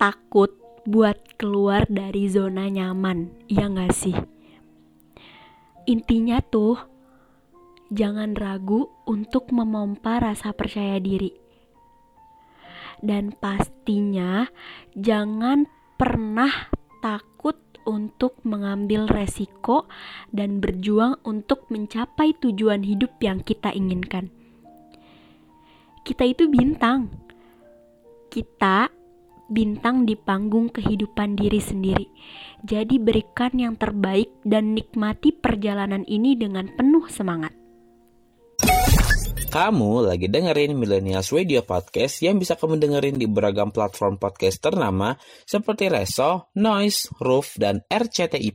takut 0.01 0.55
buat 0.89 1.37
keluar 1.37 1.85
dari 1.85 2.25
zona 2.31 2.65
nyaman, 2.65 3.45
ya 3.45 3.69
gak 3.69 3.93
sih? 3.93 4.17
Intinya 5.85 6.41
tuh, 6.41 6.81
jangan 7.89 8.37
ragu 8.37 8.89
untuk 9.09 9.49
memompa 9.49 10.21
rasa 10.21 10.53
percaya 10.53 11.01
diri. 11.01 11.33
Dan 13.01 13.33
pastinya 13.33 14.45
jangan 14.93 15.65
pernah 15.97 16.51
takut 17.01 17.57
untuk 17.89 18.37
mengambil 18.45 19.09
resiko 19.09 19.89
dan 20.29 20.61
berjuang 20.61 21.17
untuk 21.25 21.65
mencapai 21.73 22.37
tujuan 22.37 22.85
hidup 22.85 23.17
yang 23.23 23.41
kita 23.41 23.73
inginkan. 23.73 24.29
Kita 26.05 26.23
itu 26.27 26.45
bintang. 26.47 27.09
Kita 28.29 28.89
bintang 29.49 30.05
di 30.05 30.13
panggung 30.13 30.69
kehidupan 30.69 31.33
diri 31.33 31.57
sendiri. 31.57 32.07
Jadi 32.61 33.01
berikan 33.01 33.49
yang 33.57 33.73
terbaik 33.73 34.29
dan 34.45 34.77
nikmati 34.77 35.33
perjalanan 35.33 36.05
ini 36.05 36.37
dengan 36.37 36.69
penuh 36.69 37.09
semangat. 37.09 37.58
Kamu 39.49 40.05
lagi 40.05 40.29
dengerin 40.29 40.77
Millennials 40.77 41.33
Radio 41.33 41.65
Podcast 41.65 42.21
yang 42.21 42.37
bisa 42.37 42.53
kamu 42.53 42.77
dengerin 42.77 43.17
di 43.17 43.25
beragam 43.25 43.73
platform 43.73 44.21
podcast 44.21 44.61
ternama 44.61 45.17
seperti 45.41 45.89
Reso, 45.89 46.53
Noise, 46.53 47.09
Roof, 47.17 47.57
dan 47.57 47.81
RCTI+. 47.89 48.53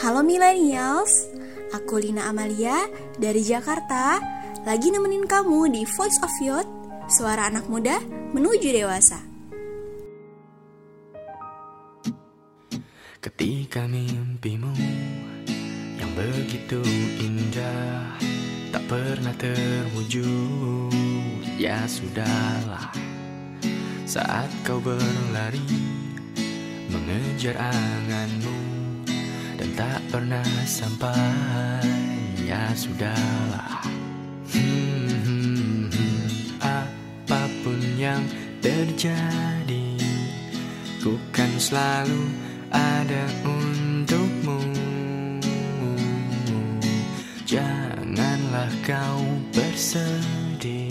Halo 0.00 0.24
millennials, 0.24 1.28
aku 1.76 2.00
Lina 2.00 2.32
Amalia 2.32 2.88
dari 3.20 3.44
Jakarta 3.44 4.16
Lagi 4.64 4.88
nemenin 4.88 5.28
kamu 5.28 5.76
di 5.76 5.84
Voice 5.84 6.16
of 6.24 6.32
Youth 6.40 6.70
Suara 7.12 7.52
anak 7.52 7.68
muda 7.68 8.00
menuju 8.32 8.72
dewasa 8.72 9.31
Ketika 13.22 13.86
mimpimu 13.86 14.74
yang 15.94 16.10
begitu 16.18 16.82
indah 17.22 18.18
Tak 18.74 18.82
pernah 18.90 19.30
terwujud 19.38 20.90
Ya 21.54 21.86
sudahlah 21.86 22.90
Saat 24.10 24.50
kau 24.66 24.82
berlari 24.82 25.62
Mengejar 26.90 27.62
anganmu 27.62 28.58
Dan 29.54 29.70
tak 29.78 30.02
pernah 30.10 30.50
sampai 30.66 31.86
Ya 32.42 32.74
sudahlah 32.74 33.86
Hmm, 34.50 35.14
hmm, 35.22 35.94
hmm. 35.94 36.26
Apa 36.58 37.46
pun 37.62 37.78
yang 37.94 38.26
terjadi 38.58 39.94
Ku 40.98 41.14
kan 41.30 41.54
selalu 41.62 42.41
ada 42.72 43.24
untukmu. 43.44 44.58
Janganlah 47.44 48.72
kau 48.80 49.20
bersedih 49.52 50.88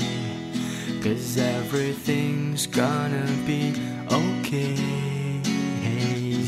Cause 1.02 1.42
everything's 1.42 2.70
gonna 2.70 3.26
be 3.50 3.74
okay. 4.06 4.78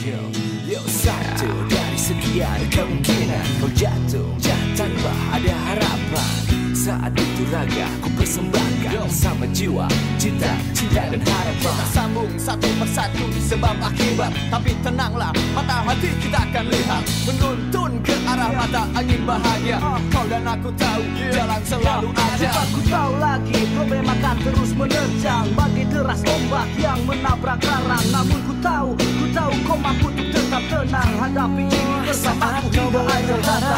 Yo, 0.04 0.20
yo 0.68 0.82
satu 0.84 1.48
dari 1.72 1.96
sekian 1.98 2.62
kemungkinan 2.70 3.48
Kau 3.64 3.72
jatuh. 3.74 4.30
Tanpa 4.78 5.14
ada 5.34 5.56
harapan 5.74 6.43
Saat 6.84 7.16
itu 7.16 7.48
raga 7.48 7.88
ku 8.04 8.12
persembahkan 8.20 9.08
Sama 9.08 9.48
jiwa, 9.56 9.88
cinta, 10.20 10.52
cinta 10.76 11.16
dan 11.16 11.24
harapan. 11.24 11.56
Kita 11.64 11.86
sambung 11.96 12.28
satu 12.36 12.68
persatu 12.76 13.24
sebab 13.40 13.80
akibat. 13.80 14.36
Tapi 14.52 14.76
tenanglah 14.84 15.32
mata 15.56 15.80
hati 15.88 16.12
kita 16.20 16.44
akan 16.44 16.66
lihat. 16.68 17.04
Menuntun 17.24 17.92
ke 18.04 18.12
arah 18.28 18.52
mata 18.52 18.84
angin 19.00 19.24
bahagia. 19.24 19.80
Kau 20.12 20.28
dan 20.28 20.44
aku 20.44 20.76
tahu 20.76 21.02
jalan 21.32 21.62
selalu 21.64 22.10
ada. 22.20 22.50
Aku 22.68 22.80
tahu 22.92 23.12
lagi 23.16 23.60
problem 23.80 24.04
akan 24.04 24.36
terus 24.44 24.72
menerjang 24.76 25.46
Bagi 25.56 25.84
deras 25.88 26.20
ombak 26.28 26.68
yang 26.76 27.00
menabrak 27.08 27.64
karang 27.64 28.08
Namun 28.12 28.40
ku 28.44 28.54
tahu, 28.60 28.90
ku 29.00 29.26
tahu 29.32 29.52
kau 29.64 29.80
mampu 29.80 30.12
untuk 30.12 30.28
tetap 30.36 30.64
tenang. 30.68 31.12
Hadapi 31.16 31.64
ini 31.64 31.96
bersamaku 32.12 32.68
hingga 32.76 33.02
akhir 33.08 33.40
kata. 33.40 33.78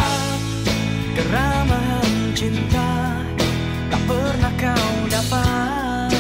Keramahan 1.13 2.33
cinta 2.35 2.94
pernah 4.05 4.53
kau 4.61 4.93
dapat? 5.09 6.13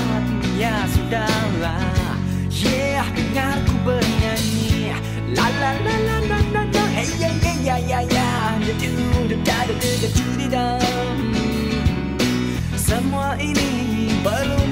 Ya 0.57 0.85
sudahlah. 0.89 2.17
Yeah, 2.49 3.05
dengarku 3.13 3.75
bernyanyi. 3.85 4.97
La 5.37 5.47
Semua 12.85 13.33
ini 13.41 14.13
belum 14.21 14.64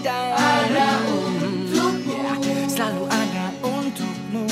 da. 0.00 0.18
ada 0.32 0.88
untukmu 1.04 2.16
Selalu 2.64 3.04
ada 3.12 3.46
untukmu 3.60 4.44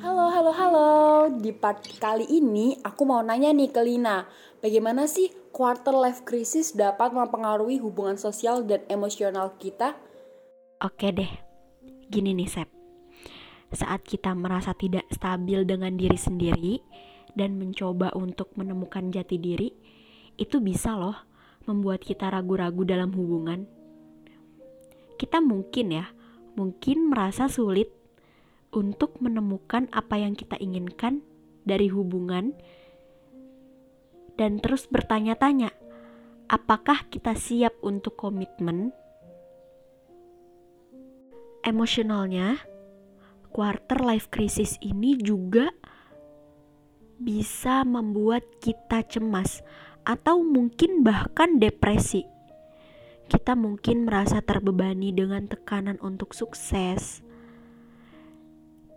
Halo, 0.00 0.32
halo, 0.32 0.52
halo. 0.56 0.88
Di 1.36 1.52
part 1.52 1.84
kali 2.00 2.24
ini 2.24 2.80
aku 2.80 3.04
mau 3.04 3.20
nanya 3.20 3.52
nih 3.52 3.68
ke 3.68 3.84
Lina. 3.84 4.24
Bagaimana 4.64 5.04
sih 5.04 5.28
quarter 5.52 5.92
life 5.92 6.24
crisis 6.24 6.72
dapat 6.72 7.12
mempengaruhi 7.12 7.76
hubungan 7.84 8.16
sosial 8.16 8.64
dan 8.64 8.80
emosional 8.88 9.52
kita? 9.60 10.05
Oke 10.76 11.08
deh, 11.08 11.32
gini 12.12 12.36
nih 12.36 12.52
Sep. 12.52 12.68
Saat 13.72 14.04
kita 14.04 14.36
merasa 14.36 14.76
tidak 14.76 15.08
stabil 15.08 15.64
dengan 15.64 15.96
diri 15.96 16.20
sendiri 16.20 16.84
dan 17.32 17.56
mencoba 17.56 18.12
untuk 18.12 18.52
menemukan 18.60 19.08
jati 19.08 19.40
diri, 19.40 19.72
itu 20.36 20.60
bisa 20.60 20.92
loh 20.92 21.16
membuat 21.64 22.04
kita 22.04 22.28
ragu-ragu 22.28 22.84
dalam 22.84 23.08
hubungan. 23.16 23.64
Kita 25.16 25.40
mungkin 25.40 25.96
ya, 25.96 26.12
mungkin 26.60 27.08
merasa 27.08 27.48
sulit 27.48 27.88
untuk 28.68 29.16
menemukan 29.24 29.88
apa 29.96 30.20
yang 30.20 30.36
kita 30.36 30.60
inginkan 30.60 31.24
dari 31.64 31.88
hubungan 31.88 32.52
dan 34.36 34.60
terus 34.60 34.84
bertanya-tanya, 34.92 35.72
apakah 36.52 37.08
kita 37.08 37.32
siap 37.32 37.72
untuk 37.80 38.20
komitmen? 38.20 38.92
Emosionalnya, 41.66 42.62
quarter 43.50 43.98
life 43.98 44.30
crisis 44.30 44.78
ini 44.78 45.18
juga 45.18 45.74
bisa 47.18 47.82
membuat 47.82 48.46
kita 48.62 49.02
cemas 49.02 49.66
atau 50.06 50.46
mungkin 50.46 51.02
bahkan 51.02 51.58
depresi. 51.58 52.22
Kita 53.26 53.58
mungkin 53.58 54.06
merasa 54.06 54.38
terbebani 54.38 55.10
dengan 55.10 55.50
tekanan 55.50 55.98
untuk 55.98 56.38
sukses, 56.38 57.26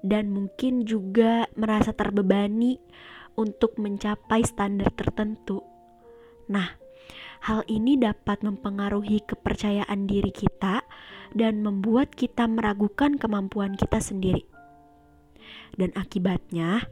dan 0.05 0.29
mungkin 0.29 0.85
juga 0.85 1.49
merasa 1.57 1.89
terbebani 1.89 2.77
untuk 3.33 3.81
mencapai 3.81 4.45
standar 4.45 4.93
tertentu. 4.93 5.65
Nah, 6.53 6.78
hal 7.43 7.63
ini 7.67 7.95
dapat 7.95 8.43
mempengaruhi 8.43 9.23
kepercayaan 9.23 10.05
diri 10.05 10.31
kita 10.31 10.83
dan 11.33 11.61
membuat 11.63 12.11
kita 12.13 12.45
meragukan 12.49 13.15
kemampuan 13.15 13.77
kita 13.79 14.01
sendiri. 14.01 14.43
Dan 15.75 15.95
akibatnya, 15.95 16.85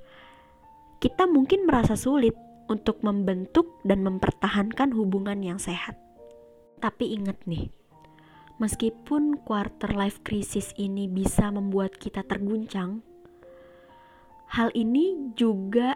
kita 1.03 1.27
mungkin 1.29 1.67
merasa 1.67 1.93
sulit 1.93 2.33
untuk 2.67 3.03
membentuk 3.03 3.79
dan 3.83 4.03
mempertahankan 4.03 4.95
hubungan 4.95 5.39
yang 5.43 5.59
sehat. 5.59 5.99
Tapi 6.77 7.17
ingat 7.17 7.41
nih, 7.49 7.73
Meskipun 8.57 9.37
quarter 9.45 9.93
life 9.93 10.25
crisis 10.25 10.73
ini 10.81 11.05
bisa 11.05 11.53
membuat 11.53 11.93
kita 11.93 12.25
terguncang, 12.25 13.05
hal 14.49 14.73
ini 14.73 15.29
juga 15.37 15.93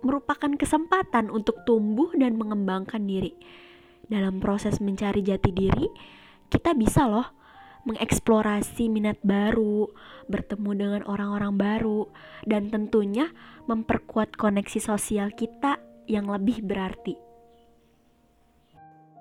merupakan 0.00 0.56
kesempatan 0.56 1.28
untuk 1.28 1.68
tumbuh 1.68 2.08
dan 2.16 2.40
mengembangkan 2.40 3.04
diri. 3.04 3.36
Dalam 4.06 4.42
proses 4.42 4.82
mencari 4.82 5.22
jati 5.22 5.50
diri, 5.54 5.86
kita 6.50 6.74
bisa 6.74 7.06
loh 7.06 7.42
mengeksplorasi 7.82 8.86
minat 8.86 9.18
baru, 9.26 9.90
bertemu 10.30 10.70
dengan 10.78 11.02
orang-orang 11.10 11.54
baru, 11.58 12.00
dan 12.46 12.70
tentunya 12.70 13.30
memperkuat 13.66 14.38
koneksi 14.38 14.78
sosial 14.78 15.34
kita 15.34 15.82
yang 16.06 16.30
lebih 16.30 16.62
berarti. 16.62 17.18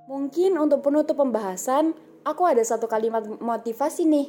Mungkin 0.05 0.59
untuk 0.59 0.85
penutup 0.85 1.17
pembahasan, 1.17 1.95
aku 2.27 2.43
ada 2.45 2.61
satu 2.61 2.85
kalimat 2.85 3.25
motivasi 3.41 4.05
nih. 4.05 4.27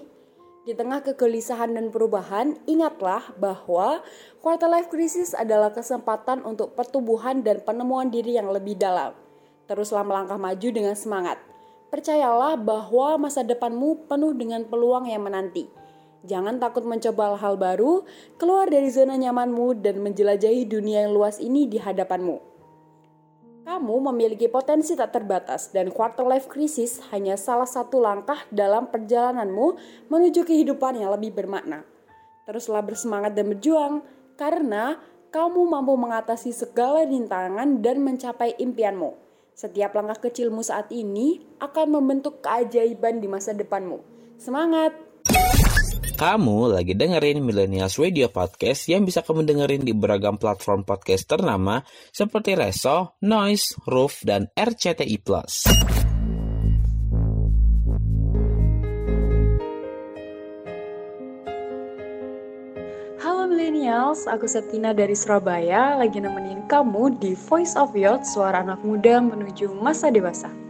Di 0.62 0.78
tengah 0.78 1.02
kegelisahan 1.02 1.74
dan 1.74 1.90
perubahan, 1.90 2.54
ingatlah 2.70 3.34
bahwa 3.34 3.98
quarter 4.38 4.70
life 4.70 4.86
crisis 4.86 5.34
adalah 5.34 5.74
kesempatan 5.74 6.46
untuk 6.46 6.78
pertumbuhan 6.78 7.42
dan 7.42 7.66
penemuan 7.66 8.14
diri 8.14 8.38
yang 8.38 8.46
lebih 8.46 8.78
dalam. 8.78 9.21
Teruslah 9.72 10.04
melangkah 10.04 10.36
maju 10.36 10.68
dengan 10.68 10.92
semangat. 10.92 11.40
Percayalah 11.88 12.60
bahwa 12.60 13.24
masa 13.24 13.40
depanmu 13.40 14.04
penuh 14.04 14.36
dengan 14.36 14.68
peluang 14.68 15.08
yang 15.08 15.24
menanti. 15.24 15.64
Jangan 16.28 16.60
takut 16.60 16.84
mencoba 16.84 17.40
hal 17.40 17.56
baru, 17.56 18.04
keluar 18.36 18.68
dari 18.68 18.92
zona 18.92 19.16
nyamanmu 19.16 19.80
dan 19.80 20.04
menjelajahi 20.04 20.68
dunia 20.68 21.08
yang 21.08 21.16
luas 21.16 21.40
ini 21.40 21.64
di 21.64 21.80
hadapanmu. 21.80 22.36
Kamu 23.64 24.12
memiliki 24.12 24.44
potensi 24.52 24.92
tak 24.92 25.16
terbatas 25.16 25.72
dan 25.72 25.88
quarter 25.88 26.28
life 26.28 26.52
crisis 26.52 27.00
hanya 27.08 27.40
salah 27.40 27.64
satu 27.64 27.96
langkah 27.96 28.44
dalam 28.52 28.92
perjalananmu 28.92 29.80
menuju 30.12 30.44
kehidupan 30.44 31.00
yang 31.00 31.16
lebih 31.16 31.32
bermakna. 31.32 31.80
Teruslah 32.44 32.84
bersemangat 32.84 33.32
dan 33.32 33.48
berjuang 33.56 34.04
karena 34.36 35.00
kamu 35.32 35.64
mampu 35.64 35.96
mengatasi 35.96 36.52
segala 36.52 37.08
rintangan 37.08 37.80
dan 37.80 38.04
mencapai 38.04 38.52
impianmu. 38.60 39.21
Setiap 39.52 39.92
langkah 39.92 40.28
kecilmu 40.28 40.64
saat 40.64 40.88
ini 40.90 41.44
akan 41.60 42.00
membentuk 42.00 42.40
keajaiban 42.40 43.20
di 43.20 43.28
masa 43.28 43.52
depanmu. 43.52 44.00
Semangat! 44.40 44.96
Kamu 46.12 46.70
lagi 46.70 46.94
dengerin 46.94 47.42
Millennials 47.42 47.98
Radio 47.98 48.30
Podcast 48.30 48.86
yang 48.86 49.02
bisa 49.02 49.26
kamu 49.26 49.42
dengerin 49.42 49.82
di 49.82 49.90
beragam 49.90 50.38
platform 50.38 50.86
podcast 50.86 51.26
ternama 51.26 51.82
seperti 52.14 52.54
Reso, 52.54 53.18
Noise, 53.26 53.74
Roof, 53.90 54.22
dan 54.22 54.46
RCTI+. 54.54 55.18
Millennials, 63.82 64.30
aku 64.30 64.46
Septina 64.46 64.94
dari 64.94 65.10
Surabaya 65.18 65.98
lagi 65.98 66.22
nemenin 66.22 66.62
kamu 66.70 67.18
di 67.18 67.34
Voice 67.34 67.74
of 67.74 67.90
Youth, 67.98 68.22
suara 68.22 68.62
anak 68.62 68.78
muda 68.86 69.18
menuju 69.18 69.74
masa 69.82 70.06
dewasa. 70.06 70.61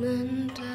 Mendel. 0.00 0.69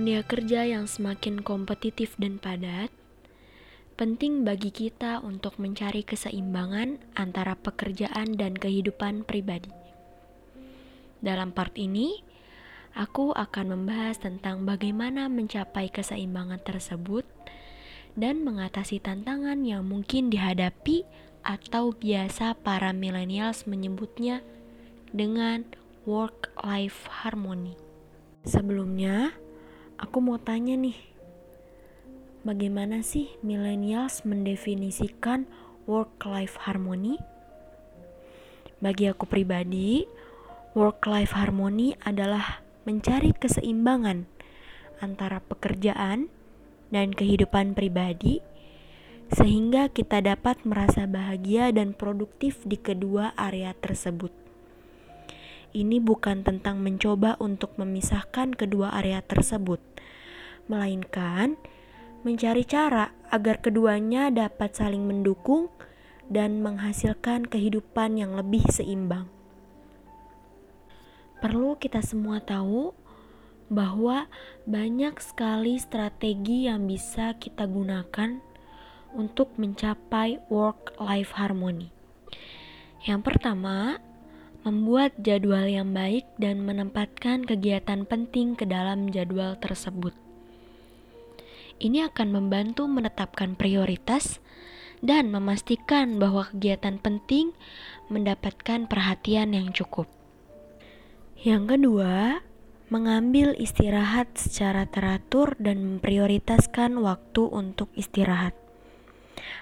Dunia 0.00 0.24
kerja 0.24 0.64
yang 0.64 0.88
semakin 0.88 1.44
kompetitif 1.44 2.16
dan 2.16 2.40
padat, 2.40 2.88
penting 4.00 4.48
bagi 4.48 4.72
kita 4.72 5.20
untuk 5.20 5.60
mencari 5.60 6.00
keseimbangan 6.08 6.96
antara 7.12 7.52
pekerjaan 7.52 8.32
dan 8.32 8.56
kehidupan 8.56 9.28
pribadi. 9.28 9.68
Dalam 11.20 11.52
part 11.52 11.76
ini, 11.76 12.16
aku 12.96 13.36
akan 13.36 13.76
membahas 13.76 14.16
tentang 14.24 14.64
bagaimana 14.64 15.28
mencapai 15.28 15.92
keseimbangan 15.92 16.64
tersebut 16.64 17.28
dan 18.16 18.40
mengatasi 18.40 19.04
tantangan 19.04 19.68
yang 19.68 19.84
mungkin 19.84 20.32
dihadapi 20.32 21.04
atau 21.44 21.92
biasa 21.92 22.56
para 22.64 22.96
millennials 22.96 23.68
menyebutnya 23.68 24.40
dengan 25.12 25.68
work-life 26.08 27.04
harmony. 27.20 27.76
Sebelumnya, 28.48 29.36
aku 30.00 30.24
mau 30.24 30.40
tanya 30.40 30.80
nih, 30.80 30.96
bagaimana 32.40 33.04
sih 33.04 33.28
millennials 33.44 34.24
mendefinisikan 34.24 35.44
work-life 35.84 36.56
harmony? 36.64 37.20
Bagi 38.80 39.12
aku 39.12 39.28
pribadi, 39.28 40.08
work-life 40.72 41.36
harmony 41.36 42.00
adalah 42.00 42.64
mencari 42.88 43.36
keseimbangan 43.36 44.24
antara 45.04 45.44
pekerjaan 45.44 46.32
dan 46.88 47.12
kehidupan 47.12 47.76
pribadi, 47.76 48.40
sehingga 49.28 49.92
kita 49.92 50.24
dapat 50.24 50.64
merasa 50.64 51.04
bahagia 51.04 51.70
dan 51.76 51.92
produktif 51.92 52.64
di 52.64 52.80
kedua 52.80 53.36
area 53.36 53.76
tersebut. 53.76 54.49
Ini 55.70 56.02
bukan 56.02 56.42
tentang 56.42 56.82
mencoba 56.82 57.38
untuk 57.38 57.78
memisahkan 57.78 58.58
kedua 58.58 58.90
area 58.98 59.22
tersebut, 59.22 59.78
melainkan 60.66 61.54
mencari 62.26 62.66
cara 62.66 63.14
agar 63.30 63.62
keduanya 63.62 64.28
dapat 64.34 64.74
saling 64.74 65.06
mendukung 65.06 65.70
dan 66.26 66.58
menghasilkan 66.58 67.46
kehidupan 67.46 68.18
yang 68.18 68.34
lebih 68.34 68.66
seimbang. 68.66 69.30
Perlu 71.40 71.78
kita 71.78 72.04
semua 72.04 72.42
tahu 72.44 72.92
bahwa 73.70 74.26
banyak 74.66 75.16
sekali 75.22 75.78
strategi 75.78 76.66
yang 76.66 76.84
bisa 76.90 77.38
kita 77.38 77.64
gunakan 77.70 78.42
untuk 79.14 79.54
mencapai 79.54 80.42
work-life 80.50 81.32
harmony. 81.38 81.94
Yang 83.06 83.32
pertama, 83.32 84.02
membuat 84.60 85.16
jadwal 85.20 85.64
yang 85.64 85.96
baik 85.96 86.28
dan 86.36 86.64
menempatkan 86.64 87.48
kegiatan 87.48 88.04
penting 88.04 88.52
ke 88.54 88.68
dalam 88.68 89.08
jadwal 89.08 89.56
tersebut. 89.56 90.12
Ini 91.80 92.12
akan 92.12 92.28
membantu 92.28 92.84
menetapkan 92.84 93.56
prioritas 93.56 94.36
dan 95.00 95.32
memastikan 95.32 96.20
bahwa 96.20 96.44
kegiatan 96.52 97.00
penting 97.00 97.56
mendapatkan 98.12 98.84
perhatian 98.84 99.56
yang 99.56 99.72
cukup. 99.72 100.04
Yang 101.40 101.76
kedua, 101.76 102.44
mengambil 102.92 103.56
istirahat 103.56 104.36
secara 104.36 104.84
teratur 104.84 105.56
dan 105.56 105.96
memprioritaskan 105.96 107.00
waktu 107.00 107.48
untuk 107.48 107.88
istirahat. 107.96 108.52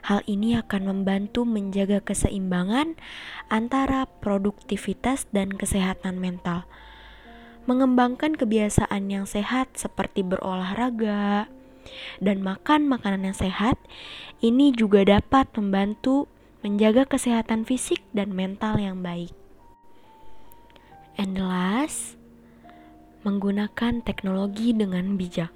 Hal 0.07 0.25
ini 0.29 0.57
akan 0.57 0.89
membantu 0.89 1.45
menjaga 1.45 2.01
keseimbangan 2.01 2.97
antara 3.49 4.09
produktivitas 4.21 5.29
dan 5.31 5.53
kesehatan 5.55 6.21
mental. 6.21 6.65
Mengembangkan 7.69 8.33
kebiasaan 8.33 9.13
yang 9.13 9.29
sehat 9.29 9.77
seperti 9.77 10.25
berolahraga 10.25 11.53
dan 12.21 12.41
makan 12.41 12.89
makanan 12.89 13.29
yang 13.29 13.37
sehat, 13.37 13.77
ini 14.41 14.73
juga 14.73 15.05
dapat 15.05 15.49
membantu 15.57 16.29
menjaga 16.65 17.07
kesehatan 17.07 17.65
fisik 17.69 18.03
dan 18.13 18.33
mental 18.35 18.81
yang 18.81 19.05
baik. 19.05 19.33
And 21.19 21.35
the 21.35 21.43
last, 21.43 22.15
menggunakan 23.27 24.07
teknologi 24.07 24.71
dengan 24.71 25.19
bijak. 25.19 25.51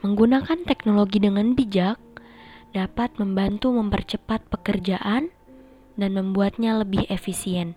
Menggunakan 0.00 0.64
teknologi 0.64 1.20
dengan 1.20 1.52
bijak 1.52 2.00
dapat 2.70 3.14
membantu 3.18 3.74
mempercepat 3.74 4.46
pekerjaan 4.50 5.34
dan 5.98 6.10
membuatnya 6.14 6.80
lebih 6.80 7.04
efisien, 7.10 7.74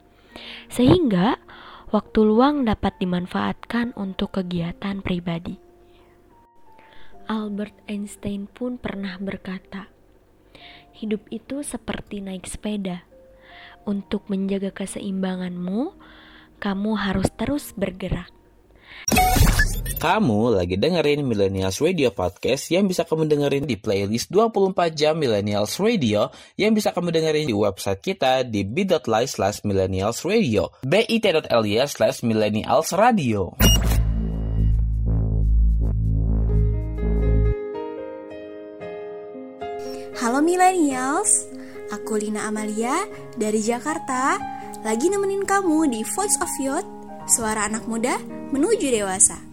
sehingga 0.70 1.42
waktu 1.90 2.20
luang 2.26 2.66
dapat 2.66 2.98
dimanfaatkan 3.02 3.94
untuk 3.98 4.38
kegiatan 4.38 5.02
pribadi. 5.02 5.58
Albert 7.30 7.76
Einstein 7.88 8.52
pun 8.52 8.76
pernah 8.76 9.16
berkata, 9.16 9.88
"Hidup 10.92 11.24
itu 11.32 11.64
seperti 11.64 12.20
naik 12.20 12.46
sepeda. 12.46 13.08
Untuk 13.84 14.28
menjaga 14.28 14.72
keseimbanganmu, 14.72 15.96
kamu 16.60 16.92
harus 17.00 17.32
terus 17.36 17.72
bergerak." 17.76 18.32
Kamu 20.04 20.60
lagi 20.60 20.76
dengerin 20.76 21.24
Millennials 21.24 21.80
Radio 21.80 22.12
Podcast 22.12 22.68
yang 22.68 22.92
bisa 22.92 23.08
kamu 23.08 23.24
dengerin 23.24 23.64
di 23.64 23.80
playlist 23.80 24.36
24 24.36 24.92
jam 25.00 25.16
Millennials 25.16 25.80
Radio 25.80 26.28
yang 26.60 26.76
bisa 26.76 26.92
kamu 26.92 27.08
dengerin 27.08 27.48
di 27.48 27.56
website 27.56 28.04
kita 28.04 28.44
di 28.44 28.68
bit.ly 28.68 29.24
slash 29.24 29.64
millennials 29.64 30.28
radio 30.28 30.68
bit.ly 30.84 31.80
slash 31.88 32.20
millennials 32.20 32.92
radio. 32.92 33.56
Halo 40.20 40.44
millennials, 40.44 41.48
aku 41.96 42.20
Lina 42.20 42.52
Amalia 42.52 43.08
dari 43.40 43.64
Jakarta, 43.64 44.36
lagi 44.84 45.08
nemenin 45.08 45.48
kamu 45.48 45.88
di 45.96 46.04
Voice 46.04 46.36
of 46.44 46.52
Youth, 46.60 46.88
suara 47.32 47.72
anak 47.72 47.88
muda 47.88 48.20
menuju 48.52 48.92
dewasa. 48.92 49.53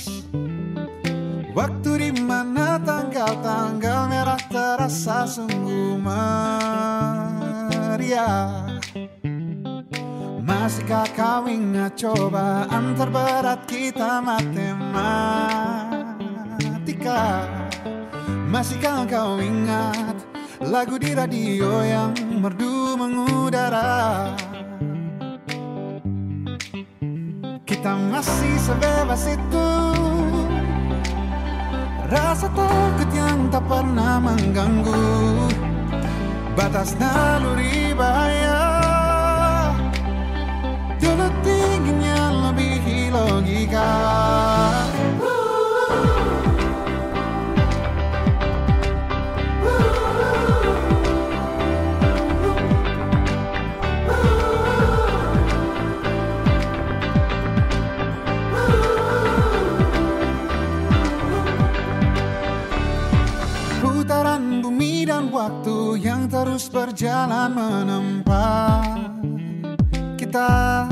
Waktu 1.51 1.91
di 1.99 2.15
mana 2.15 2.79
tanggal-tanggal 2.79 4.07
merah 4.07 4.39
terasa 4.47 5.27
sungguh 5.27 5.99
meriah. 7.91 8.47
Masihkah 10.39 11.03
kau 11.11 11.51
ingat 11.51 11.99
cobaan 11.99 12.95
terberat 12.95 13.67
kita 13.67 14.23
matematika? 14.23 15.19
Masihkah 18.47 19.03
kau 19.11 19.35
ingat 19.43 20.23
lagu 20.63 20.95
di 20.95 21.11
radio 21.11 21.83
yang 21.83 22.15
merdu 22.39 22.95
mengudara? 22.95 24.31
Kita 27.67 27.91
masih 28.07 28.55
sebebas 28.55 29.27
itu 29.27 29.67
Rasa 32.11 32.51
takut 32.51 33.07
yang 33.15 33.47
tak 33.47 33.63
pernah 33.71 34.19
mengganggu. 34.19 35.47
Batas 36.59 36.91
naluri 36.99 37.95
bahaya. 37.95 38.59
Dulu 40.99 41.27
tingginya 41.39 42.51
lebih 42.51 43.15
logika 43.15 43.95
waktu 65.41 66.05
yang 66.05 66.29
terus 66.29 66.69
berjalan 66.69 67.49
menempa 67.49 68.85
kita. 70.13 70.85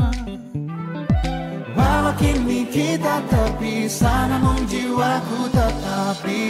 Walau 1.78 2.14
kini 2.20 2.68
kita 2.68 3.24
terpisah 3.30 4.28
Namun 4.28 4.66
jiwaku 4.66 5.54
tetap 5.54 6.18
di 6.26 6.50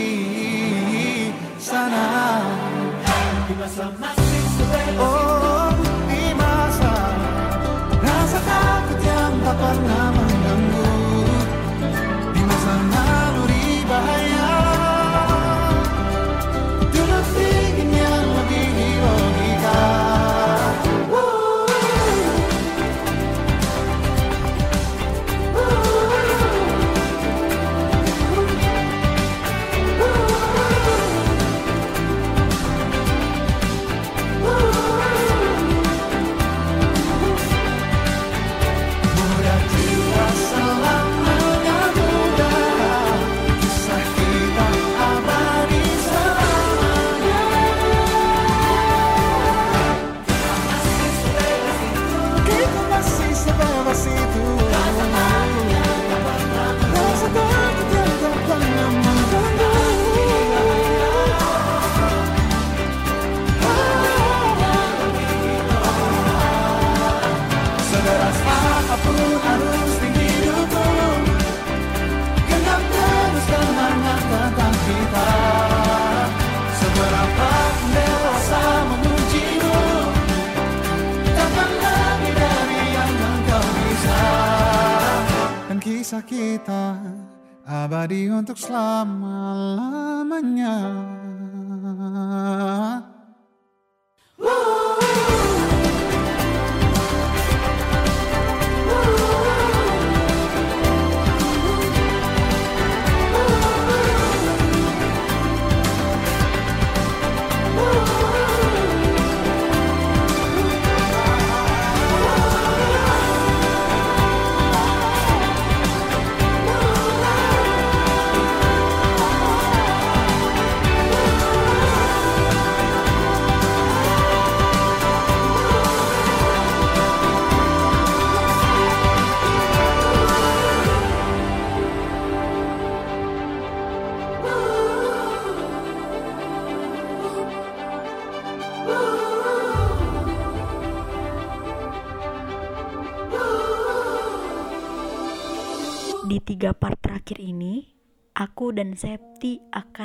sana. 1.59 2.39
Di 3.45 3.53
masa 3.59 3.85
masih 3.99 4.43
sebebas 4.55 5.01
Oh, 5.01 5.73
di 6.05 6.23
masa 6.37 6.95
Rasa 7.97 8.39
takut 8.45 8.99
yang 9.01 9.33
tak 9.41 9.55
pernah 9.57 10.05
mengganggu 10.13 10.88
abadi 88.49 88.57
untuk 88.57 88.65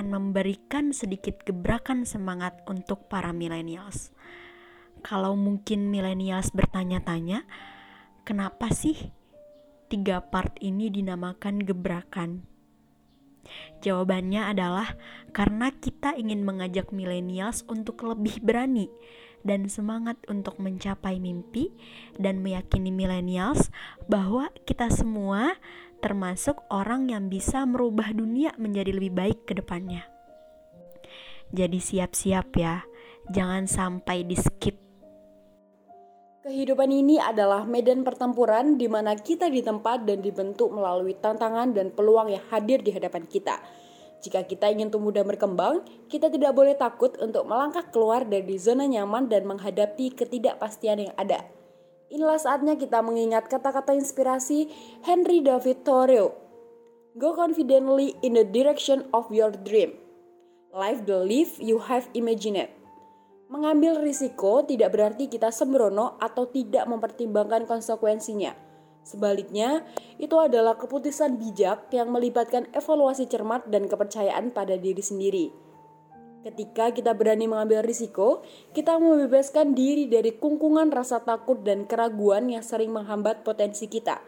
akan 0.05 0.37
memberikan 0.37 0.93
sedikit 0.93 1.49
gebrakan 1.49 2.05
semangat 2.05 2.61
untuk 2.69 3.09
para 3.09 3.33
millennials. 3.33 4.13
Kalau 5.01 5.33
mungkin 5.33 5.89
millennials 5.89 6.53
bertanya-tanya, 6.53 7.49
kenapa 8.29 8.69
sih 8.69 9.17
tiga 9.89 10.21
part 10.21 10.61
ini 10.61 10.93
dinamakan 10.93 11.65
gebrakan? 11.65 12.45
Jawabannya 13.81 14.45
adalah 14.45 14.93
karena 15.33 15.73
kita 15.73 16.13
ingin 16.21 16.45
mengajak 16.45 16.93
millennials 16.93 17.65
untuk 17.65 18.05
lebih 18.05 18.45
berani 18.45 18.93
dan 19.41 19.73
semangat 19.73 20.21
untuk 20.29 20.61
mencapai 20.61 21.17
mimpi 21.17 21.73
dan 22.21 22.45
meyakini 22.45 22.93
millennials 22.93 23.73
bahwa 24.05 24.53
kita 24.69 24.93
semua 24.93 25.57
termasuk 26.05 26.61
orang 26.69 27.09
yang 27.09 27.33
bisa 27.33 27.65
merubah 27.65 28.13
dunia 28.13 28.53
menjadi 28.61 28.93
lebih 28.93 29.17
baik 29.17 29.49
ke 29.49 29.57
depannya. 29.57 30.05
Jadi 31.49 31.81
siap-siap 31.81 32.53
ya, 32.61 32.85
jangan 33.33 33.65
sampai 33.65 34.29
di 34.29 34.37
skip. 34.37 34.77
Kehidupan 36.45 36.93
ini 36.93 37.17
adalah 37.17 37.65
medan 37.65 38.05
pertempuran 38.05 38.77
di 38.77 38.85
mana 38.85 39.17
kita 39.17 39.49
ditempat 39.49 40.05
dan 40.05 40.21
dibentuk 40.21 40.69
melalui 40.77 41.17
tantangan 41.17 41.73
dan 41.73 41.89
peluang 41.89 42.37
yang 42.37 42.45
hadir 42.53 42.85
di 42.85 42.93
hadapan 42.93 43.25
kita. 43.25 43.57
Jika 44.21 44.45
kita 44.45 44.69
ingin 44.69 44.93
tumbuh 44.93 45.09
dan 45.09 45.25
berkembang, 45.25 45.89
kita 46.13 46.29
tidak 46.29 46.53
boleh 46.53 46.77
takut 46.77 47.17
untuk 47.17 47.49
melangkah 47.49 47.89
keluar 47.89 48.29
dari 48.29 48.61
zona 48.61 48.85
nyaman 48.85 49.25
dan 49.33 49.49
menghadapi 49.49 50.13
ketidakpastian 50.13 51.09
yang 51.09 51.15
ada. 51.17 51.64
Inilah 52.15 52.39
saatnya 52.39 52.79
kita 52.79 53.03
mengingat 53.03 53.51
kata-kata 53.51 53.91
inspirasi 53.91 54.71
Henry 55.03 55.43
David 55.43 55.83
Thoreau. 55.83 56.31
Go 57.19 57.35
confidently 57.35 58.15
in 58.23 58.39
the 58.39 58.47
direction 58.47 59.11
of 59.11 59.27
your 59.35 59.51
dream. 59.51 59.99
Live 60.71 61.11
the 61.11 61.19
life 61.19 61.59
you 61.59 61.83
have 61.91 62.07
imagined. 62.15 62.71
Mengambil 63.51 63.99
risiko 63.99 64.62
tidak 64.62 64.95
berarti 64.95 65.27
kita 65.27 65.51
sembrono 65.51 66.15
atau 66.23 66.47
tidak 66.47 66.87
mempertimbangkan 66.87 67.67
konsekuensinya. 67.67 68.55
Sebaliknya, 69.03 69.83
itu 70.15 70.39
adalah 70.39 70.79
keputusan 70.79 71.35
bijak 71.35 71.91
yang 71.91 72.15
melibatkan 72.15 72.71
evaluasi 72.71 73.27
cermat 73.27 73.67
dan 73.75 73.91
kepercayaan 73.91 74.55
pada 74.55 74.79
diri 74.79 75.03
sendiri. 75.03 75.47
Ketika 76.45 76.93
kita 76.93 77.17
berani 77.17 77.49
mengambil 77.49 77.81
risiko, 77.81 78.45
kita 78.77 79.01
membebaskan 79.01 79.73
diri 79.73 80.05
dari 80.05 80.37
kungkungan 80.37 80.93
rasa 80.93 81.25
takut 81.25 81.65
dan 81.65 81.89
keraguan 81.89 82.53
yang 82.53 82.61
sering 82.61 82.93
menghambat 82.93 83.41
potensi 83.49 83.89
kita. 83.89 84.21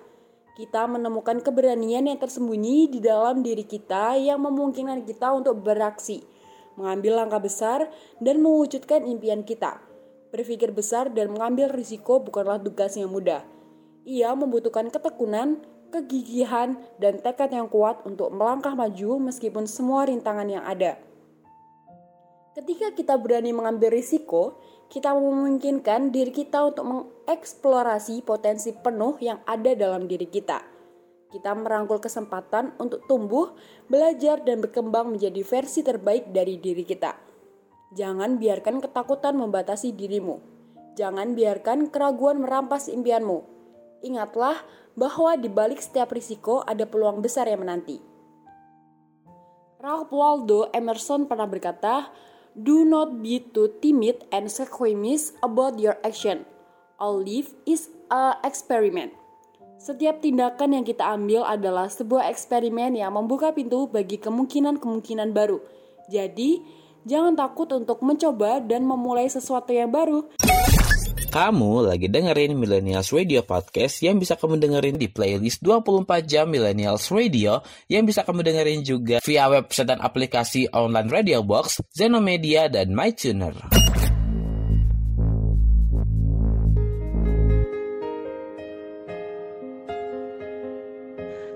Kita 0.56 0.88
menemukan 0.88 1.44
keberanian 1.44 2.08
yang 2.08 2.16
tersembunyi 2.16 2.88
di 2.88 3.04
dalam 3.04 3.44
diri 3.44 3.68
kita 3.68 4.16
yang 4.16 4.40
memungkinkan 4.40 5.04
kita 5.04 5.28
untuk 5.36 5.60
beraksi, 5.60 6.24
mengambil 6.80 7.20
langkah 7.20 7.36
besar, 7.44 7.92
dan 8.16 8.40
mewujudkan 8.40 9.04
impian 9.04 9.44
kita. 9.44 9.76
Berpikir 10.32 10.72
besar 10.72 11.12
dan 11.12 11.36
mengambil 11.36 11.68
risiko 11.68 12.16
bukanlah 12.24 12.56
tugas 12.56 12.96
yang 12.96 13.12
mudah. 13.12 13.44
Ia 14.08 14.32
membutuhkan 14.32 14.88
ketekunan, 14.88 15.60
kegigihan, 15.92 16.80
dan 16.96 17.20
tekad 17.20 17.52
yang 17.52 17.68
kuat 17.68 18.00
untuk 18.08 18.32
melangkah 18.32 18.72
maju 18.72 19.20
meskipun 19.28 19.68
semua 19.68 20.08
rintangan 20.08 20.48
yang 20.48 20.64
ada. 20.64 20.96
Ketika 22.56 22.88
kita 22.96 23.20
berani 23.20 23.52
mengambil 23.52 23.92
risiko, 23.92 24.56
kita 24.88 25.12
memungkinkan 25.12 26.08
diri 26.08 26.32
kita 26.32 26.64
untuk 26.64 26.88
mengeksplorasi 26.88 28.24
potensi 28.24 28.72
penuh 28.72 29.20
yang 29.20 29.44
ada 29.44 29.76
dalam 29.76 30.08
diri 30.08 30.24
kita. 30.24 30.64
Kita 31.28 31.52
merangkul 31.52 32.00
kesempatan 32.00 32.72
untuk 32.80 33.04
tumbuh, 33.04 33.52
belajar, 33.92 34.40
dan 34.40 34.64
berkembang 34.64 35.12
menjadi 35.12 35.44
versi 35.44 35.84
terbaik 35.84 36.32
dari 36.32 36.56
diri 36.56 36.80
kita. 36.80 37.12
Jangan 37.92 38.40
biarkan 38.40 38.80
ketakutan 38.80 39.36
membatasi 39.36 39.92
dirimu. 39.92 40.40
Jangan 40.96 41.36
biarkan 41.36 41.92
keraguan 41.92 42.40
merampas 42.40 42.88
impianmu. 42.88 43.44
Ingatlah 44.00 44.64
bahwa 44.96 45.36
di 45.36 45.52
balik 45.52 45.84
setiap 45.84 46.08
risiko 46.08 46.64
ada 46.64 46.88
peluang 46.88 47.20
besar 47.20 47.52
yang 47.52 47.60
menanti. 47.60 48.00
Ralph 49.76 50.08
Waldo 50.08 50.72
Emerson 50.72 51.28
pernah 51.28 51.44
berkata, 51.44 52.08
Do 52.56 52.88
not 52.88 53.20
be 53.20 53.44
too 53.52 53.68
timid 53.84 54.32
and 54.32 54.48
squeamish 54.48 55.36
about 55.44 55.76
your 55.76 56.00
action. 56.00 56.48
All 56.96 57.20
life 57.20 57.52
is 57.68 57.92
a 58.08 58.40
experiment. 58.40 59.12
Setiap 59.76 60.24
tindakan 60.24 60.80
yang 60.80 60.84
kita 60.88 61.04
ambil 61.04 61.44
adalah 61.44 61.92
sebuah 61.92 62.32
eksperimen 62.32 62.96
yang 62.96 63.12
membuka 63.12 63.52
pintu 63.52 63.92
bagi 63.92 64.16
kemungkinan-kemungkinan 64.16 65.36
baru. 65.36 65.60
Jadi, 66.08 66.64
jangan 67.04 67.36
takut 67.36 67.68
untuk 67.76 68.00
mencoba 68.00 68.64
dan 68.64 68.88
memulai 68.88 69.28
sesuatu 69.28 69.76
yang 69.76 69.92
baru. 69.92 70.24
Kamu 71.36 71.84
lagi 71.84 72.08
dengerin 72.08 72.56
Millennials 72.56 73.12
Radio 73.12 73.44
Podcast 73.44 74.00
yang 74.00 74.16
bisa 74.16 74.40
kamu 74.40 74.56
dengerin 74.56 74.96
di 74.96 75.04
playlist 75.04 75.60
24 75.60 76.24
jam 76.24 76.48
Millennials 76.48 77.12
Radio 77.12 77.60
yang 77.92 78.08
bisa 78.08 78.24
kamu 78.24 78.40
dengerin 78.40 78.80
juga 78.80 79.20
via 79.20 79.44
website 79.52 79.84
dan 79.84 80.00
aplikasi 80.00 80.64
online 80.72 81.12
Radio 81.12 81.44
Box, 81.44 81.84
Zenomedia, 81.92 82.72
dan 82.72 82.96
MyTuner. 82.96 83.52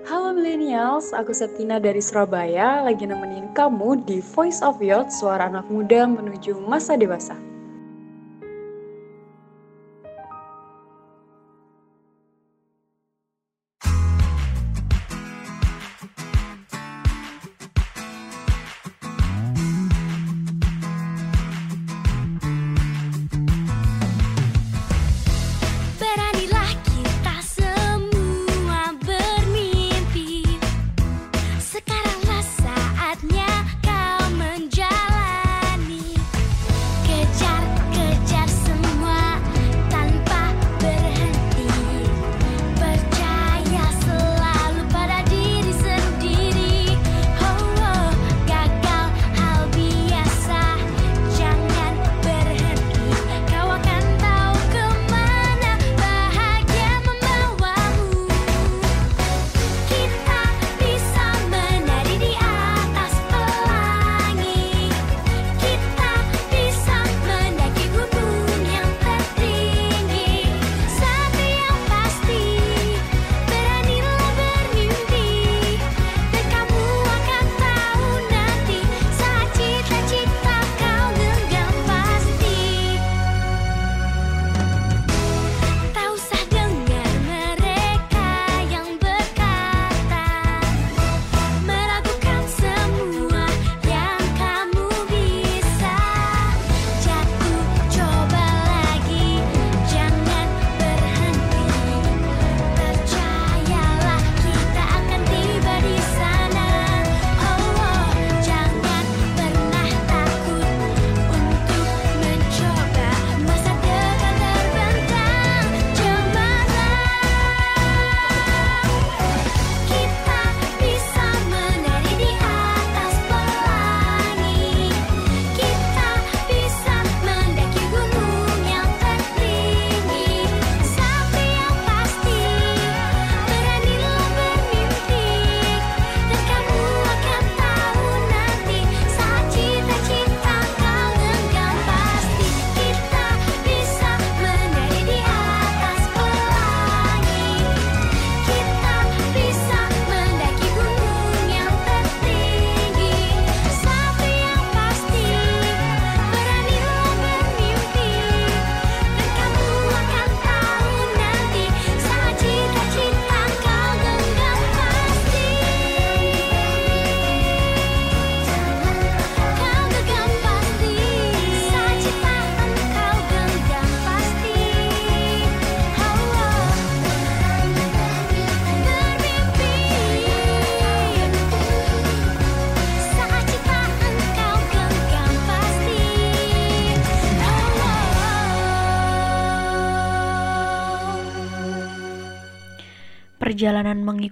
Halo 0.04 0.36
millennials, 0.36 1.08
aku 1.16 1.32
Septina 1.32 1.80
dari 1.80 2.04
Surabaya 2.04 2.84
lagi 2.84 3.08
nemenin 3.08 3.48
kamu 3.56 4.04
di 4.04 4.20
Voice 4.20 4.60
of 4.60 4.76
Youth, 4.84 5.08
suara 5.08 5.48
anak 5.48 5.72
muda 5.72 6.04
menuju 6.04 6.68
masa 6.68 7.00
dewasa. 7.00 7.49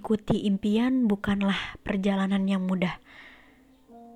Mengikuti 0.09 0.49
impian 0.49 1.05
bukanlah 1.05 1.77
perjalanan 1.85 2.41
yang 2.49 2.65
mudah. 2.65 2.97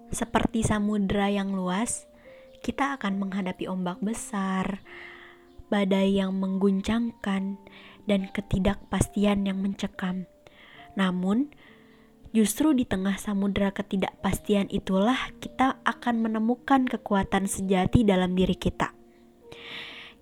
Seperti 0.09 0.65
samudera 0.65 1.29
yang 1.29 1.53
luas, 1.53 2.09
kita 2.65 2.97
akan 2.97 3.21
menghadapi 3.21 3.69
ombak 3.69 4.01
besar, 4.01 4.81
badai 5.69 6.17
yang 6.17 6.33
mengguncangkan, 6.33 7.61
dan 8.09 8.21
ketidakpastian 8.33 9.45
yang 9.45 9.61
mencekam. 9.61 10.25
Namun, 10.97 11.53
justru 12.33 12.73
di 12.73 12.89
tengah 12.89 13.21
samudera 13.21 13.69
ketidakpastian 13.69 14.73
itulah 14.73 15.29
kita 15.37 15.77
akan 15.85 16.25
menemukan 16.25 16.89
kekuatan 16.89 17.45
sejati 17.45 18.01
dalam 18.01 18.33
diri 18.33 18.57
kita. 18.57 18.97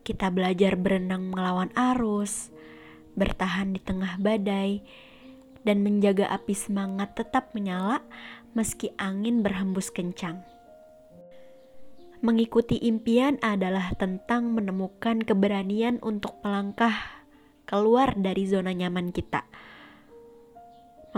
Kita 0.03 0.35
belajar 0.35 0.75
berenang 0.75 1.31
melawan 1.31 1.71
arus, 1.95 2.51
bertahan 3.15 3.71
di 3.71 3.79
tengah 3.79 4.19
badai, 4.19 4.83
dan 5.61 5.85
menjaga 5.85 6.29
api 6.29 6.53
semangat 6.57 7.13
tetap 7.17 7.53
menyala 7.53 8.01
meski 8.57 8.91
angin 8.97 9.45
berhembus 9.45 9.93
kencang. 9.93 10.41
Mengikuti 12.21 12.77
impian 12.77 13.41
adalah 13.41 13.97
tentang 13.97 14.53
menemukan 14.53 15.25
keberanian 15.25 15.97
untuk 16.05 16.37
melangkah 16.45 16.93
keluar 17.65 18.13
dari 18.13 18.45
zona 18.45 18.77
nyaman 18.77 19.09
kita, 19.09 19.41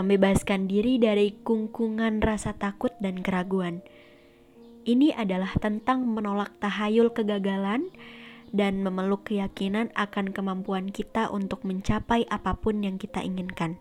membebaskan 0.00 0.64
diri 0.64 0.96
dari 0.96 1.36
kungkungan 1.44 2.24
rasa 2.24 2.56
takut 2.56 2.96
dan 3.04 3.20
keraguan. 3.20 3.84
Ini 4.88 5.12
adalah 5.12 5.52
tentang 5.60 6.08
menolak 6.08 6.56
tahayul 6.60 7.12
kegagalan 7.12 7.92
dan 8.54 8.80
memeluk 8.80 9.28
keyakinan 9.28 9.90
akan 9.98 10.30
kemampuan 10.30 10.88
kita 10.88 11.28
untuk 11.28 11.66
mencapai 11.68 12.24
apa 12.32 12.56
pun 12.56 12.80
yang 12.80 12.96
kita 12.96 13.20
inginkan. 13.20 13.76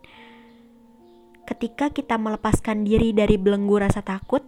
Ketika 1.43 1.91
kita 1.91 2.15
melepaskan 2.15 2.87
diri 2.87 3.11
dari 3.11 3.35
belenggu 3.35 3.75
rasa 3.75 3.99
takut, 3.99 4.43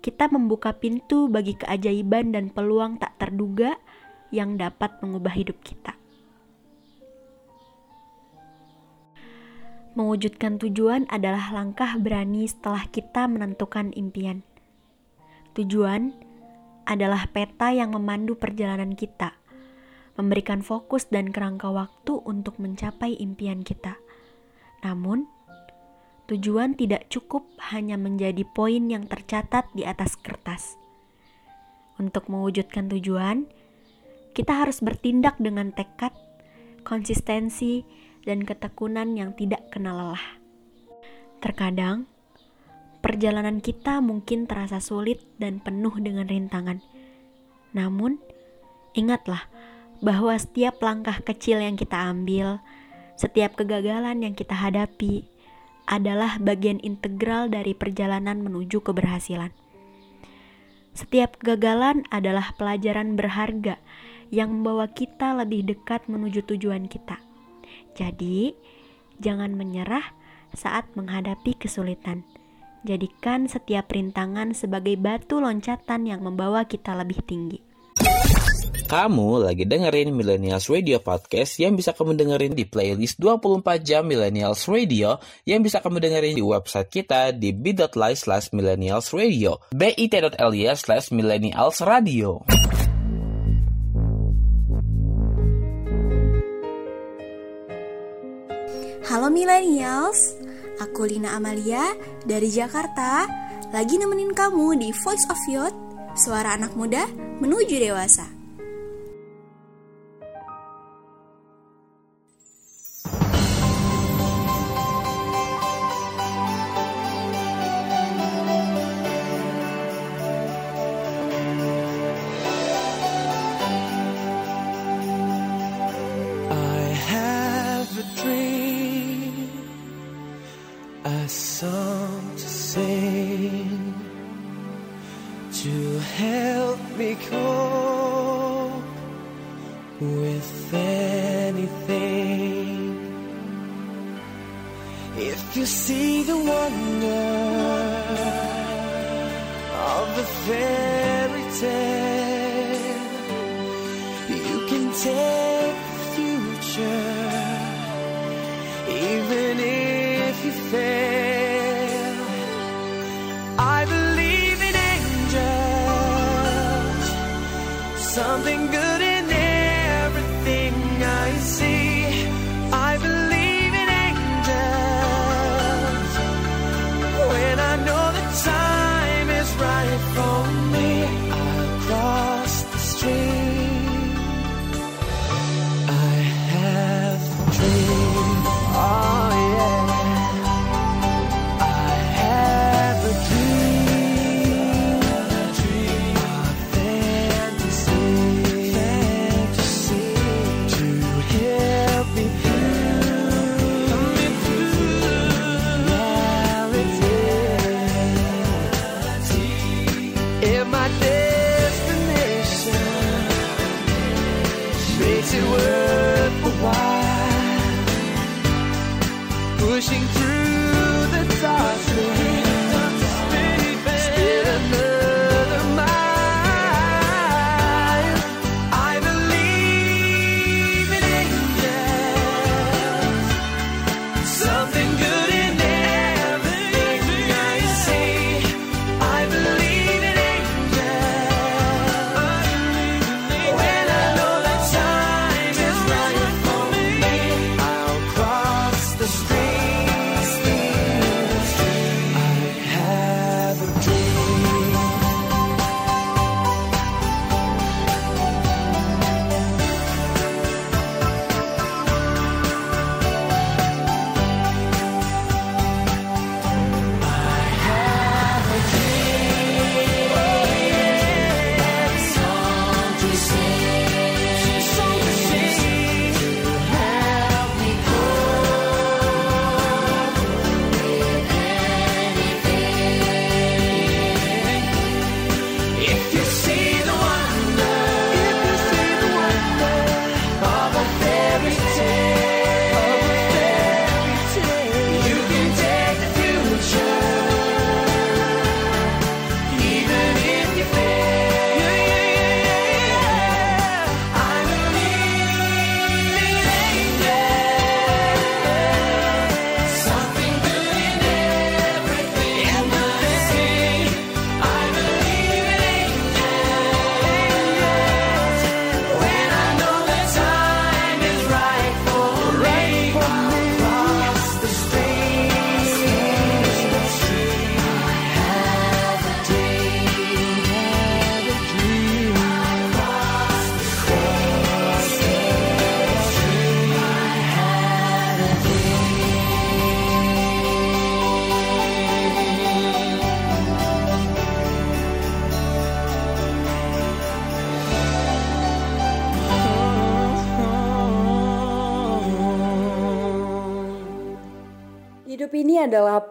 kita 0.00 0.30
membuka 0.30 0.72
pintu 0.72 1.26
bagi 1.26 1.58
keajaiban 1.58 2.32
dan 2.32 2.48
peluang 2.48 2.96
tak 2.96 3.18
terduga 3.20 3.76
yang 4.30 4.54
dapat 4.54 4.96
mengubah 5.02 5.34
hidup 5.34 5.58
kita. 5.60 5.98
Mewujudkan 9.98 10.62
tujuan 10.62 11.10
adalah 11.10 11.50
langkah 11.50 11.98
berani 11.98 12.46
setelah 12.46 12.86
kita 12.86 13.26
menentukan 13.26 13.90
impian. 13.98 14.46
Tujuan 15.58 16.14
adalah 16.86 17.26
peta 17.34 17.74
yang 17.74 17.90
memandu 17.90 18.38
perjalanan 18.38 18.94
kita, 18.94 19.34
memberikan 20.14 20.62
fokus 20.62 21.10
dan 21.10 21.34
kerangka 21.34 21.74
waktu 21.74 22.22
untuk 22.22 22.62
mencapai 22.62 23.18
impian 23.18 23.66
kita. 23.66 23.98
Namun, 24.86 25.26
tujuan 26.30 26.78
tidak 26.78 27.10
cukup 27.10 27.42
hanya 27.74 27.98
menjadi 27.98 28.46
poin 28.46 28.86
yang 28.86 29.10
tercatat 29.10 29.66
di 29.74 29.82
atas 29.82 30.14
kertas. 30.14 30.78
Untuk 31.98 32.30
mewujudkan 32.30 32.86
tujuan, 32.86 33.50
kita 34.30 34.62
harus 34.62 34.78
bertindak 34.78 35.36
dengan 35.42 35.74
tekad, 35.74 36.14
konsistensi, 36.86 37.82
dan 38.22 38.46
ketekunan 38.46 39.18
yang 39.18 39.34
tidak 39.34 39.66
kenal 39.74 39.98
lelah. 39.98 40.26
Terkadang, 41.42 42.06
perjalanan 43.02 43.58
kita 43.58 43.98
mungkin 43.98 44.46
terasa 44.46 44.78
sulit 44.78 45.24
dan 45.40 45.58
penuh 45.58 45.92
dengan 45.98 46.30
rintangan. 46.30 46.78
Namun, 47.74 48.22
ingatlah 48.94 49.50
bahwa 49.98 50.36
setiap 50.38 50.78
langkah 50.80 51.18
kecil 51.20 51.58
yang 51.58 51.74
kita 51.74 51.96
ambil, 51.96 52.62
setiap 53.16 53.56
kegagalan 53.56 54.24
yang 54.24 54.34
kita 54.36 54.56
hadapi, 54.56 55.28
adalah 55.90 56.38
bagian 56.38 56.78
integral 56.86 57.50
dari 57.50 57.74
perjalanan 57.74 58.46
menuju 58.46 58.78
keberhasilan. 58.78 59.50
Setiap 60.94 61.42
kegagalan 61.42 62.06
adalah 62.14 62.54
pelajaran 62.54 63.18
berharga 63.18 63.82
yang 64.30 64.62
membawa 64.62 64.86
kita 64.86 65.34
lebih 65.34 65.66
dekat 65.66 66.06
menuju 66.06 66.46
tujuan 66.54 66.86
kita. 66.86 67.18
Jadi, 67.98 68.54
jangan 69.18 69.58
menyerah 69.58 70.14
saat 70.54 70.86
menghadapi 70.94 71.58
kesulitan. 71.58 72.22
Jadikan 72.86 73.50
setiap 73.50 73.92
rintangan 73.92 74.54
sebagai 74.56 74.96
batu 74.96 75.42
loncatan 75.42 76.06
yang 76.06 76.22
membawa 76.24 76.64
kita 76.64 76.94
lebih 76.96 77.20
tinggi. 77.26 77.69
Kamu 78.90 79.46
lagi 79.46 79.70
dengerin 79.70 80.10
Millennials 80.10 80.66
Radio 80.66 80.98
Podcast 80.98 81.62
yang 81.62 81.78
bisa 81.78 81.94
kamu 81.94 82.18
dengerin 82.18 82.58
di 82.58 82.66
playlist 82.66 83.22
24 83.22 83.86
jam 83.86 84.02
Millennials 84.02 84.66
Radio 84.66 85.22
yang 85.46 85.62
bisa 85.62 85.78
kamu 85.78 86.02
dengerin 86.02 86.34
di 86.34 86.42
website 86.42 86.90
kita 86.90 87.30
di 87.30 87.54
bit.ly 87.54 88.18
slash 88.18 88.50
millennials 88.50 89.14
radio 89.14 89.62
bit.ly 89.70 90.74
slash 90.74 91.14
millennials 91.14 91.78
radio. 91.86 92.42
Halo 99.06 99.30
millennials, 99.30 100.34
aku 100.82 101.06
Lina 101.06 101.38
Amalia 101.38 101.94
dari 102.26 102.50
Jakarta, 102.50 103.30
lagi 103.70 104.02
nemenin 104.02 104.34
kamu 104.34 104.82
di 104.82 104.90
Voice 104.98 105.30
of 105.30 105.38
Youth, 105.46 105.78
suara 106.18 106.58
anak 106.58 106.74
muda 106.74 107.06
menuju 107.38 107.78
dewasa. 107.78 108.39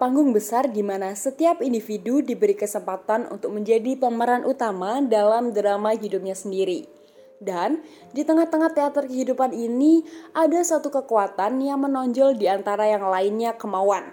Panggung 0.09 0.33
besar 0.33 0.65
di 0.73 0.81
mana 0.81 1.13
setiap 1.13 1.61
individu 1.61 2.25
diberi 2.25 2.57
kesempatan 2.57 3.29
untuk 3.29 3.53
menjadi 3.53 3.93
pemeran 3.93 4.41
utama 4.41 5.05
dalam 5.05 5.53
drama 5.53 5.93
hidupnya 5.93 6.33
sendiri. 6.33 6.89
Dan 7.37 7.85
di 8.09 8.25
tengah-tengah 8.25 8.73
teater 8.73 9.05
kehidupan 9.05 9.53
ini 9.53 10.01
ada 10.33 10.57
satu 10.65 10.89
kekuatan 10.89 11.61
yang 11.61 11.85
menonjol 11.85 12.41
di 12.41 12.49
antara 12.49 12.89
yang 12.89 13.05
lainnya 13.05 13.53
kemauan. 13.53 14.09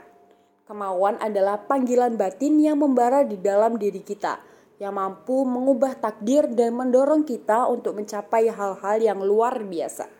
Kemauan 0.68 1.16
adalah 1.16 1.64
panggilan 1.64 2.20
batin 2.20 2.60
yang 2.60 2.76
membara 2.76 3.24
di 3.24 3.40
dalam 3.40 3.80
diri 3.80 4.04
kita, 4.04 4.36
yang 4.76 5.00
mampu 5.00 5.48
mengubah 5.48 5.96
takdir 5.96 6.44
dan 6.52 6.76
mendorong 6.76 7.24
kita 7.24 7.72
untuk 7.72 7.96
mencapai 7.96 8.52
hal-hal 8.52 9.00
yang 9.00 9.24
luar 9.24 9.64
biasa. 9.64 10.12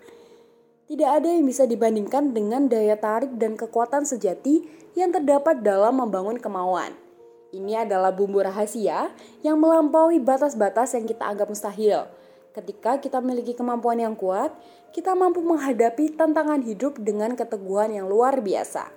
Tidak 0.89 1.11
ada 1.21 1.29
yang 1.29 1.45
bisa 1.45 1.69
dibandingkan 1.69 2.33
dengan 2.33 2.65
daya 2.65 2.97
tarik 2.97 3.37
dan 3.37 3.61
kekuatan 3.61 4.09
sejati 4.09 4.86
yang 4.97 5.13
terdapat 5.13 5.61
dalam 5.61 6.01
membangun 6.01 6.41
kemauan. 6.41 6.97
Ini 7.53 7.87
adalah 7.87 8.11
bumbu 8.11 8.43
rahasia 8.43 9.13
yang 9.45 9.61
melampaui 9.61 10.19
batas-batas 10.19 10.97
yang 10.97 11.05
kita 11.07 11.23
anggap 11.23 11.47
mustahil. 11.47 12.09
Ketika 12.57 12.97
kita 12.99 13.21
memiliki 13.21 13.53
kemampuan 13.53 14.01
yang 14.01 14.17
kuat, 14.17 14.51
kita 14.97 15.13
mampu 15.13 15.45
menghadapi 15.45 16.17
tantangan 16.17 16.65
hidup 16.65 16.97
dengan 16.97 17.37
keteguhan 17.37 17.93
yang 17.93 18.09
luar 18.09 18.41
biasa. 18.41 18.89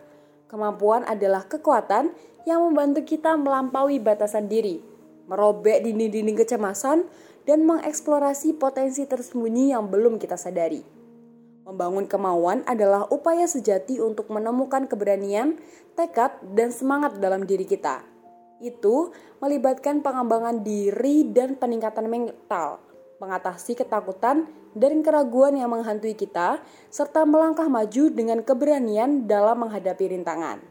Kemampuan 0.48 1.04
adalah 1.04 1.44
kekuatan 1.44 2.16
yang 2.48 2.64
membantu 2.64 3.04
kita 3.04 3.36
melampaui 3.36 4.00
batasan 4.00 4.48
diri, 4.48 4.80
merobek 5.28 5.84
dinding-dinding 5.84 6.40
kecemasan, 6.40 7.06
dan 7.44 7.68
mengeksplorasi 7.68 8.56
potensi 8.56 9.04
tersembunyi 9.04 9.76
yang 9.76 9.92
belum 9.92 10.18
kita 10.18 10.40
sadari. 10.40 10.99
Membangun 11.70 12.10
kemauan 12.10 12.66
adalah 12.66 13.06
upaya 13.14 13.46
sejati 13.46 14.02
untuk 14.02 14.34
menemukan 14.34 14.90
keberanian, 14.90 15.62
tekad, 15.94 16.34
dan 16.58 16.74
semangat 16.74 17.22
dalam 17.22 17.46
diri 17.46 17.62
kita. 17.62 18.02
Itu 18.58 19.14
melibatkan 19.38 20.02
pengembangan 20.02 20.66
diri 20.66 21.30
dan 21.30 21.62
peningkatan 21.62 22.10
mental, 22.10 22.82
mengatasi 23.22 23.78
ketakutan 23.78 24.50
dan 24.74 25.06
keraguan 25.06 25.62
yang 25.62 25.70
menghantui 25.70 26.18
kita, 26.18 26.58
serta 26.90 27.22
melangkah 27.30 27.70
maju 27.70 28.04
dengan 28.10 28.42
keberanian 28.42 29.30
dalam 29.30 29.62
menghadapi 29.62 30.10
rintangan. 30.18 30.66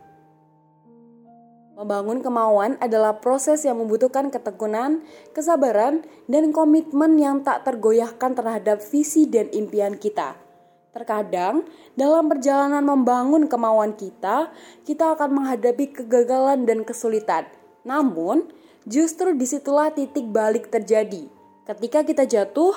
Membangun 1.79 2.27
kemauan 2.27 2.75
adalah 2.83 3.23
proses 3.23 3.63
yang 3.63 3.79
membutuhkan 3.79 4.35
ketekunan, 4.35 5.07
kesabaran, 5.31 6.03
dan 6.27 6.51
komitmen 6.51 7.23
yang 7.23 7.47
tak 7.47 7.63
tergoyahkan 7.63 8.35
terhadap 8.35 8.83
visi 8.83 9.31
dan 9.31 9.47
impian 9.55 9.95
kita. 9.95 10.48
Terkadang, 10.89 11.69
dalam 11.93 12.33
perjalanan 12.33 12.81
membangun 12.81 13.45
kemauan 13.45 13.93
kita, 13.93 14.49
kita 14.89 15.13
akan 15.13 15.37
menghadapi 15.37 15.93
kegagalan 15.93 16.65
dan 16.65 16.81
kesulitan. 16.81 17.45
Namun, 17.85 18.49
justru 18.89 19.37
di 19.37 19.45
situlah 19.45 19.93
titik 19.93 20.25
balik 20.33 20.73
terjadi. 20.73 21.29
Ketika 21.69 22.01
kita 22.09 22.25
jatuh, 22.25 22.73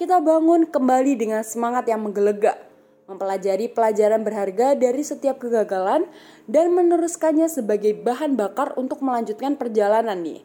kita 0.00 0.24
bangun 0.24 0.64
kembali 0.64 1.12
dengan 1.20 1.44
semangat 1.44 1.84
yang 1.84 2.00
menggelegak, 2.00 2.56
mempelajari 3.04 3.68
pelajaran 3.68 4.24
berharga 4.24 4.72
dari 4.72 5.04
setiap 5.04 5.36
kegagalan, 5.36 6.08
dan 6.48 6.72
meneruskannya 6.72 7.52
sebagai 7.52 7.92
bahan 8.00 8.40
bakar 8.40 8.72
untuk 8.80 9.04
melanjutkan 9.04 9.60
perjalanan 9.60 10.16
nih. 10.24 10.40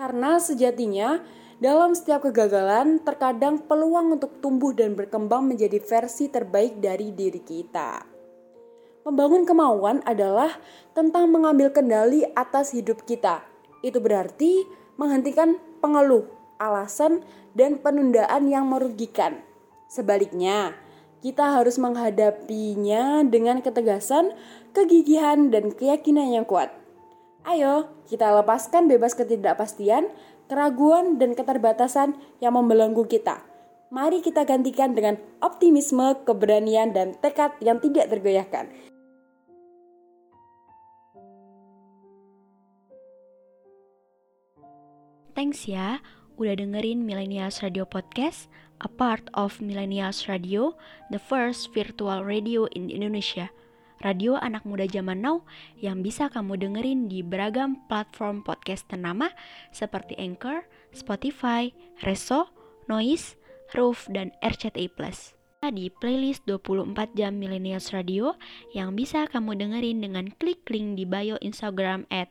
Karena 0.00 0.40
sejatinya, 0.40 1.20
dalam 1.62 1.94
setiap 1.94 2.26
kegagalan, 2.26 2.98
terkadang 3.02 3.62
peluang 3.62 4.18
untuk 4.18 4.42
tumbuh 4.42 4.74
dan 4.74 4.98
berkembang 4.98 5.46
menjadi 5.46 5.78
versi 5.78 6.26
terbaik 6.26 6.82
dari 6.82 7.14
diri 7.14 7.42
kita. 7.42 8.02
Membangun 9.04 9.44
kemauan 9.44 10.00
adalah 10.08 10.56
tentang 10.96 11.28
mengambil 11.28 11.68
kendali 11.68 12.24
atas 12.32 12.72
hidup 12.72 13.04
kita. 13.04 13.44
Itu 13.84 14.00
berarti 14.00 14.64
menghentikan 14.96 15.60
pengeluh, 15.84 16.24
alasan, 16.56 17.20
dan 17.52 17.78
penundaan 17.78 18.48
yang 18.48 18.64
merugikan. 18.64 19.44
Sebaliknya, 19.86 20.72
kita 21.20 21.56
harus 21.60 21.76
menghadapinya 21.76 23.22
dengan 23.28 23.60
ketegasan, 23.60 24.32
kegigihan, 24.72 25.52
dan 25.52 25.72
keyakinan 25.72 26.32
yang 26.32 26.48
kuat. 26.48 26.72
Ayo, 27.44 27.92
kita 28.08 28.32
lepaskan 28.40 28.88
bebas 28.88 29.12
ketidakpastian, 29.12 30.08
keraguan, 30.46 31.16
dan 31.16 31.32
keterbatasan 31.32 32.16
yang 32.40 32.56
membelenggu 32.56 33.04
kita. 33.08 33.42
Mari 33.94 34.24
kita 34.24 34.42
gantikan 34.42 34.96
dengan 34.96 35.20
optimisme, 35.38 36.18
keberanian, 36.26 36.90
dan 36.90 37.14
tekad 37.22 37.54
yang 37.62 37.78
tidak 37.78 38.10
tergoyahkan. 38.10 38.72
Thanks 45.34 45.66
ya, 45.66 45.98
udah 46.38 46.54
dengerin 46.58 47.02
Millennials 47.02 47.58
Radio 47.58 47.82
Podcast, 47.82 48.46
a 48.82 48.90
part 48.90 49.26
of 49.34 49.58
Millennials 49.58 50.30
Radio, 50.30 50.78
the 51.10 51.18
first 51.18 51.74
virtual 51.74 52.22
radio 52.22 52.70
in 52.74 52.90
Indonesia. 52.90 53.50
Radio 54.04 54.36
anak 54.36 54.68
muda 54.68 54.84
zaman 54.84 55.24
now 55.24 55.48
yang 55.80 56.04
bisa 56.04 56.28
kamu 56.28 56.60
dengerin 56.60 57.08
di 57.08 57.24
beragam 57.24 57.80
platform 57.88 58.44
podcast 58.44 58.84
ternama 58.84 59.32
seperti 59.72 60.12
Anchor, 60.20 60.68
Spotify, 60.92 61.72
Reso, 62.04 62.52
Noise, 62.84 63.40
Roof, 63.72 64.04
dan 64.12 64.36
RCTI+. 64.44 64.92
Di 65.64 65.88
playlist 65.88 66.44
24 66.44 67.16
jam 67.16 67.40
Millennials 67.40 67.96
Radio 67.96 68.36
yang 68.76 68.92
bisa 68.92 69.24
kamu 69.24 69.56
dengerin 69.56 70.04
dengan 70.04 70.28
klik 70.36 70.60
link 70.68 71.00
di 71.00 71.08
bio 71.08 71.40
Instagram 71.40 72.04
at 72.12 72.28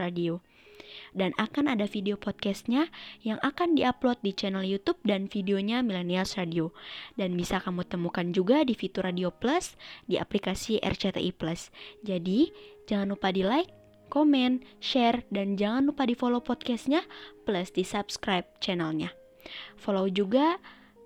Radio 0.00 0.40
dan 1.14 1.30
akan 1.38 1.70
ada 1.70 1.86
video 1.86 2.18
podcastnya 2.18 2.90
yang 3.22 3.38
akan 3.40 3.78
diupload 3.78 4.20
di 4.20 4.34
channel 4.34 4.66
YouTube 4.66 4.98
dan 5.06 5.30
videonya 5.30 5.80
Millennials 5.80 6.34
Radio. 6.34 6.74
Dan 7.14 7.38
bisa 7.38 7.62
kamu 7.62 7.86
temukan 7.86 8.34
juga 8.34 8.66
di 8.66 8.74
fitur 8.74 9.06
Radio 9.06 9.30
Plus 9.30 9.78
di 10.10 10.18
aplikasi 10.18 10.82
RCTI 10.82 11.30
Plus. 11.32 11.70
Jadi, 12.02 12.50
jangan 12.90 13.14
lupa 13.14 13.30
di 13.30 13.46
like, 13.46 13.70
komen, 14.12 14.62
share, 14.82 15.24
dan 15.32 15.56
jangan 15.58 15.90
lupa 15.90 16.04
di 16.04 16.14
follow 16.14 16.42
podcastnya 16.42 17.02
plus 17.42 17.72
di 17.74 17.82
subscribe 17.82 18.46
channelnya. 18.60 19.10
Follow 19.74 20.06
juga 20.06 20.62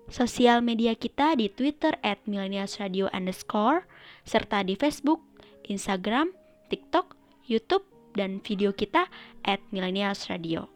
sosial 0.09 0.61
media 0.65 0.93
kita 0.97 1.37
di 1.37 1.49
Twitter 1.49 1.97
at 2.01 2.21
underscore, 2.29 3.85
serta 4.25 4.65
di 4.65 4.77
Facebook, 4.77 5.21
Instagram, 5.69 6.33
TikTok, 6.69 7.17
YouTube, 7.45 7.85
dan 8.15 8.41
video 8.41 8.71
kita 8.71 9.07
at 9.45 9.59
Millennials 9.71 10.29
Radio. 10.29 10.67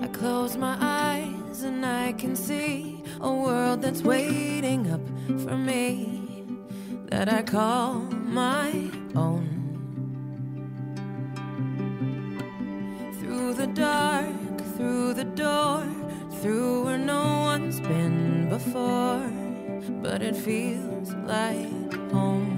I 0.00 0.08
close 0.12 0.56
my 0.56 0.76
eyes 0.80 1.62
and 1.62 1.84
I 1.84 2.12
can 2.14 2.34
see 2.34 3.02
a 3.20 3.32
world 3.32 3.82
that's 3.82 4.02
waiting 4.02 4.90
up 4.90 5.00
for 5.44 5.56
me 5.56 6.44
that 7.10 7.28
I 7.28 7.42
call 7.42 8.00
my 8.10 8.89
it 20.30 20.36
feels 20.36 21.12
like 21.26 21.92
home. 22.12 22.50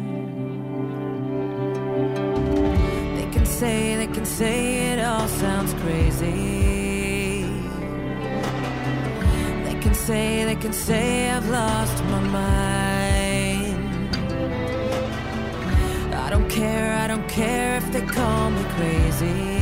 They 3.16 3.26
can 3.34 3.46
say, 3.46 3.96
they 3.96 4.08
can 4.08 4.26
say 4.26 4.92
it 4.92 4.98
all 5.00 5.26
sounds 5.28 5.72
crazy. 5.82 7.44
They 9.66 9.76
can 9.80 9.94
say, 9.94 10.44
they 10.44 10.56
can 10.56 10.74
say 10.74 11.30
I've 11.30 11.48
lost 11.48 12.04
my 12.12 12.20
mind. 12.40 14.16
I 16.14 16.28
don't 16.28 16.48
care, 16.50 16.92
I 17.04 17.06
don't 17.06 17.28
care 17.28 17.76
if 17.78 17.90
they 17.90 18.02
call 18.02 18.50
me 18.50 18.64
crazy. 18.76 19.61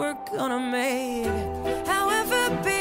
we're 0.00 0.14
gonna 0.32 0.58
make. 0.58 1.26
However 1.86 2.62
big. 2.64 2.79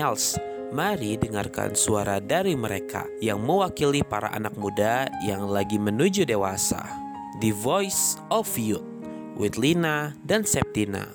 millennials. 0.00 0.40
Mari 0.70 1.18
dengarkan 1.18 1.74
suara 1.74 2.22
dari 2.22 2.54
mereka 2.54 3.02
yang 3.18 3.42
mewakili 3.42 4.06
para 4.06 4.30
anak 4.30 4.54
muda 4.54 5.10
yang 5.26 5.50
lagi 5.50 5.76
menuju 5.82 6.22
dewasa. 6.22 6.86
The 7.42 7.50
Voice 7.50 8.14
of 8.30 8.46
Youth 8.54 8.86
with 9.34 9.58
Lina 9.58 10.14
dan 10.22 10.46
Septina. 10.46 11.10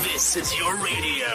This 0.00 0.34
is 0.40 0.48
your 0.56 0.80
radio, 0.80 1.32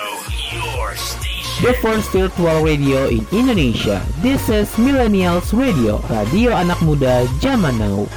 your 0.58 0.98
station. 0.98 1.62
The 1.62 1.78
first 1.86 2.10
virtual 2.10 2.66
radio 2.66 3.06
in 3.14 3.24
Indonesia. 3.30 4.02
This 4.26 4.50
is 4.50 4.68
Millennials 4.82 5.54
Radio, 5.54 6.02
radio 6.10 6.58
anak 6.58 6.82
muda 6.82 7.30
zaman 7.46 7.78
now. 7.78 8.10